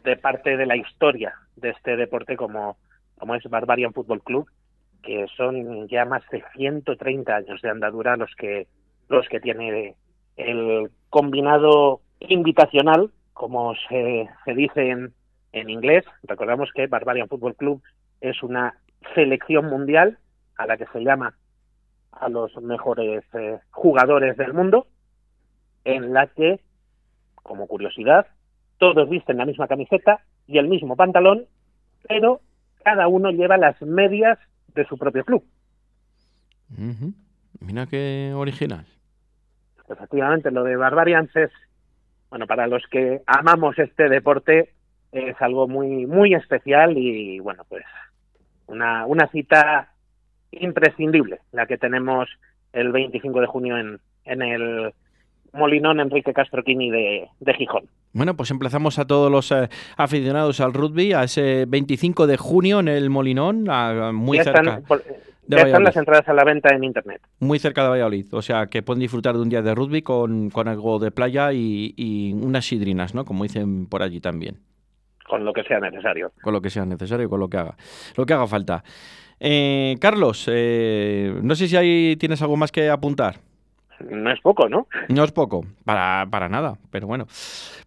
[0.03, 2.77] de parte de la historia de este deporte como,
[3.17, 4.49] como es Barbarian Football Club,
[5.01, 8.67] que son ya más de 130 años de andadura los que,
[9.09, 9.95] los que tiene
[10.37, 15.13] el combinado invitacional, como se, se dice en,
[15.51, 16.05] en inglés.
[16.23, 17.83] Recordamos que Barbarian Football Club
[18.21, 18.75] es una
[19.13, 20.17] selección mundial
[20.57, 21.35] a la que se llama
[22.11, 24.87] a los mejores eh, jugadores del mundo,
[25.83, 26.61] en la que,
[27.35, 28.27] como curiosidad,
[28.77, 31.45] todos visten la misma camiseta y el mismo pantalón,
[32.07, 32.41] pero
[32.83, 34.37] cada uno lleva las medias
[34.73, 35.43] de su propio club.
[37.59, 38.85] Mira qué original.
[39.87, 41.51] Efectivamente, lo de Barbarians es
[42.33, 44.73] bueno, para los que amamos este deporte
[45.11, 47.83] es algo muy, muy especial y bueno, pues
[48.65, 49.93] una, una cita
[50.49, 52.27] imprescindible, la que tenemos
[52.71, 54.95] el 25 de junio en, en el
[55.53, 57.85] Molinón Enrique Castroquini de, de Gijón.
[58.13, 62.79] Bueno, pues empezamos a todos los eh, aficionados al rugby a ese 25 de junio
[62.79, 64.59] en el Molinón, a, muy ya cerca.
[64.59, 65.03] Están, por,
[65.47, 67.21] ya están las entradas a la venta en internet.
[67.39, 70.49] Muy cerca de Valladolid, o sea que pueden disfrutar de un día de rugby con,
[70.49, 73.25] con algo de playa y, y, unas sidrinas, ¿no?
[73.25, 74.59] Como dicen por allí también.
[75.27, 76.31] Con lo que sea necesario.
[76.41, 77.75] Con lo que sea necesario, con lo que haga,
[78.15, 78.83] lo que haga falta.
[79.39, 83.35] Eh, Carlos, eh, no sé si ahí tienes algo más que apuntar.
[83.99, 84.87] No es poco, ¿no?
[85.09, 87.25] No es poco, para, para nada, pero bueno.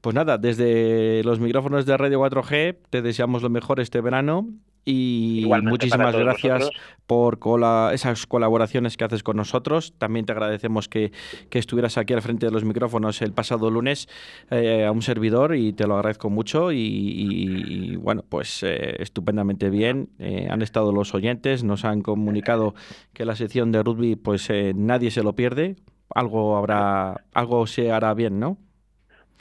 [0.00, 4.46] Pues nada, desde los micrófonos de Radio 4G te deseamos lo mejor este verano
[4.88, 6.82] y Igualmente muchísimas gracias vosotros.
[7.08, 9.94] por cola esas colaboraciones que haces con nosotros.
[9.98, 11.10] También te agradecemos que,
[11.50, 14.08] que, estuvieras aquí al frente de los micrófonos el pasado lunes
[14.50, 18.94] eh, a un servidor y te lo agradezco mucho y, y, y bueno, pues eh,
[19.00, 20.08] estupendamente bien.
[20.20, 22.74] Eh, han estado los oyentes, nos han comunicado
[23.12, 25.74] que la sección de rugby pues eh, nadie se lo pierde.
[26.14, 28.56] Algo habrá, algo se hará bien, ¿no?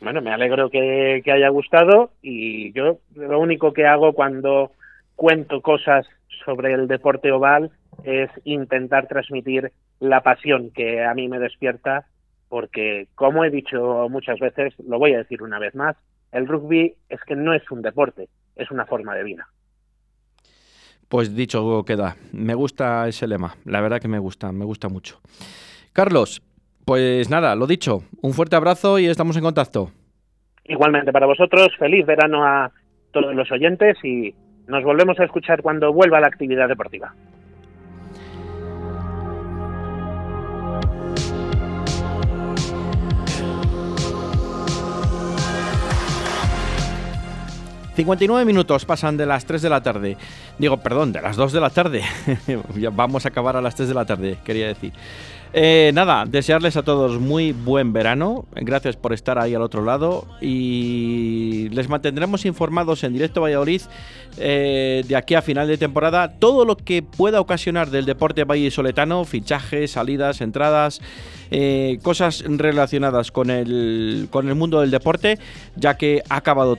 [0.02, 4.72] Bueno, me alegro que, que haya gustado y yo lo único que hago cuando
[5.16, 6.06] cuento cosas
[6.44, 7.72] sobre el deporte oval
[8.04, 12.08] es intentar transmitir la pasión que a mí me despierta,
[12.50, 15.96] porque como he dicho muchas veces, lo voy a decir una vez más,
[16.32, 19.48] el rugby es que no es un deporte, es una forma de vida.
[21.08, 25.22] Pues dicho queda, me gusta ese lema, la verdad que me gusta, me gusta mucho.
[25.94, 26.42] Carlos,
[26.86, 29.92] pues nada, lo dicho, un fuerte abrazo y estamos en contacto.
[30.64, 32.72] Igualmente para vosotros, feliz verano a
[33.12, 34.34] todos los oyentes y
[34.68, 37.14] nos volvemos a escuchar cuando vuelva la actividad deportiva.
[47.96, 50.18] ...59 minutos pasan de las 3 de la tarde...
[50.58, 52.04] ...digo, perdón, de las 2 de la tarde...
[52.94, 54.94] vamos a acabar a las 3 de la tarde, quería decir...
[55.58, 58.46] Eh, nada, desearles a todos muy buen verano.
[58.56, 60.28] Gracias por estar ahí al otro lado.
[60.42, 63.82] Y les mantendremos informados en directo Valladolid
[64.38, 66.34] eh, de aquí a final de temporada.
[66.40, 71.00] Todo lo que pueda ocasionar del deporte vallisoletano, fichajes, salidas, entradas,
[71.52, 75.40] eh, cosas relacionadas con el, con el mundo del deporte,
[75.78, 76.78] ya que ha acabado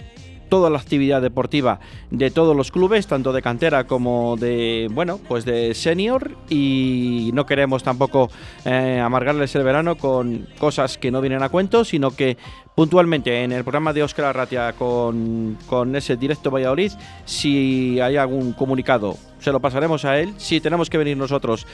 [0.49, 1.80] toda la actividad deportiva
[2.11, 7.47] de todos los clubes, tanto de cantera como de, bueno, pues de senior y no
[7.47, 8.30] queremos tampoco
[8.64, 12.36] eh, amargarles el verano con cosas que no vienen a cuento, sino que
[12.74, 16.92] puntualmente en el programa de Óscar Arratia con, con ese directo Valladolid,
[17.24, 20.34] si hay algún comunicado, se lo pasaremos a él.
[20.38, 21.66] Si tenemos que venir nosotros,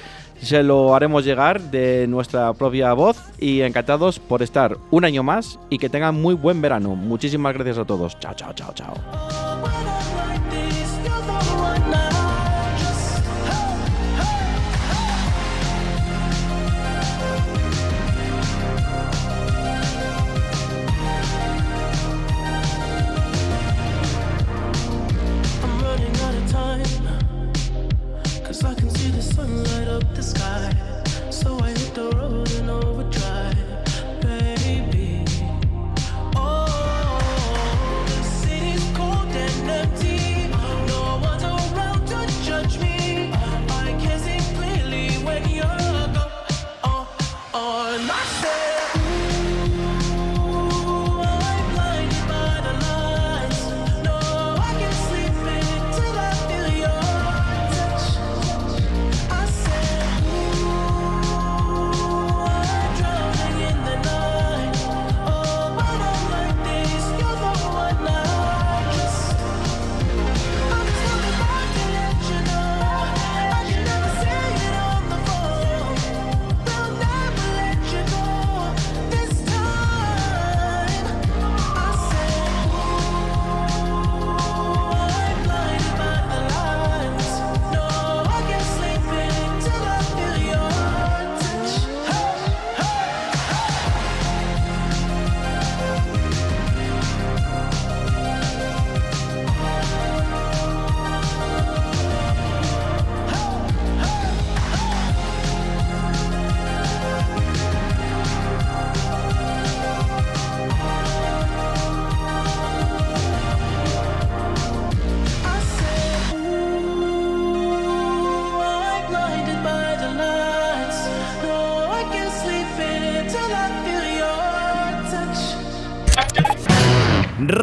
[0.46, 5.58] se lo haremos llegar de nuestra propia voz y encantados por estar un año más
[5.70, 6.94] y que tengan muy buen verano.
[6.94, 8.18] Muchísimas gracias a todos.
[8.18, 10.01] Chao, chao, chao, chao.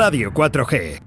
[0.09, 0.97] Radio 4G.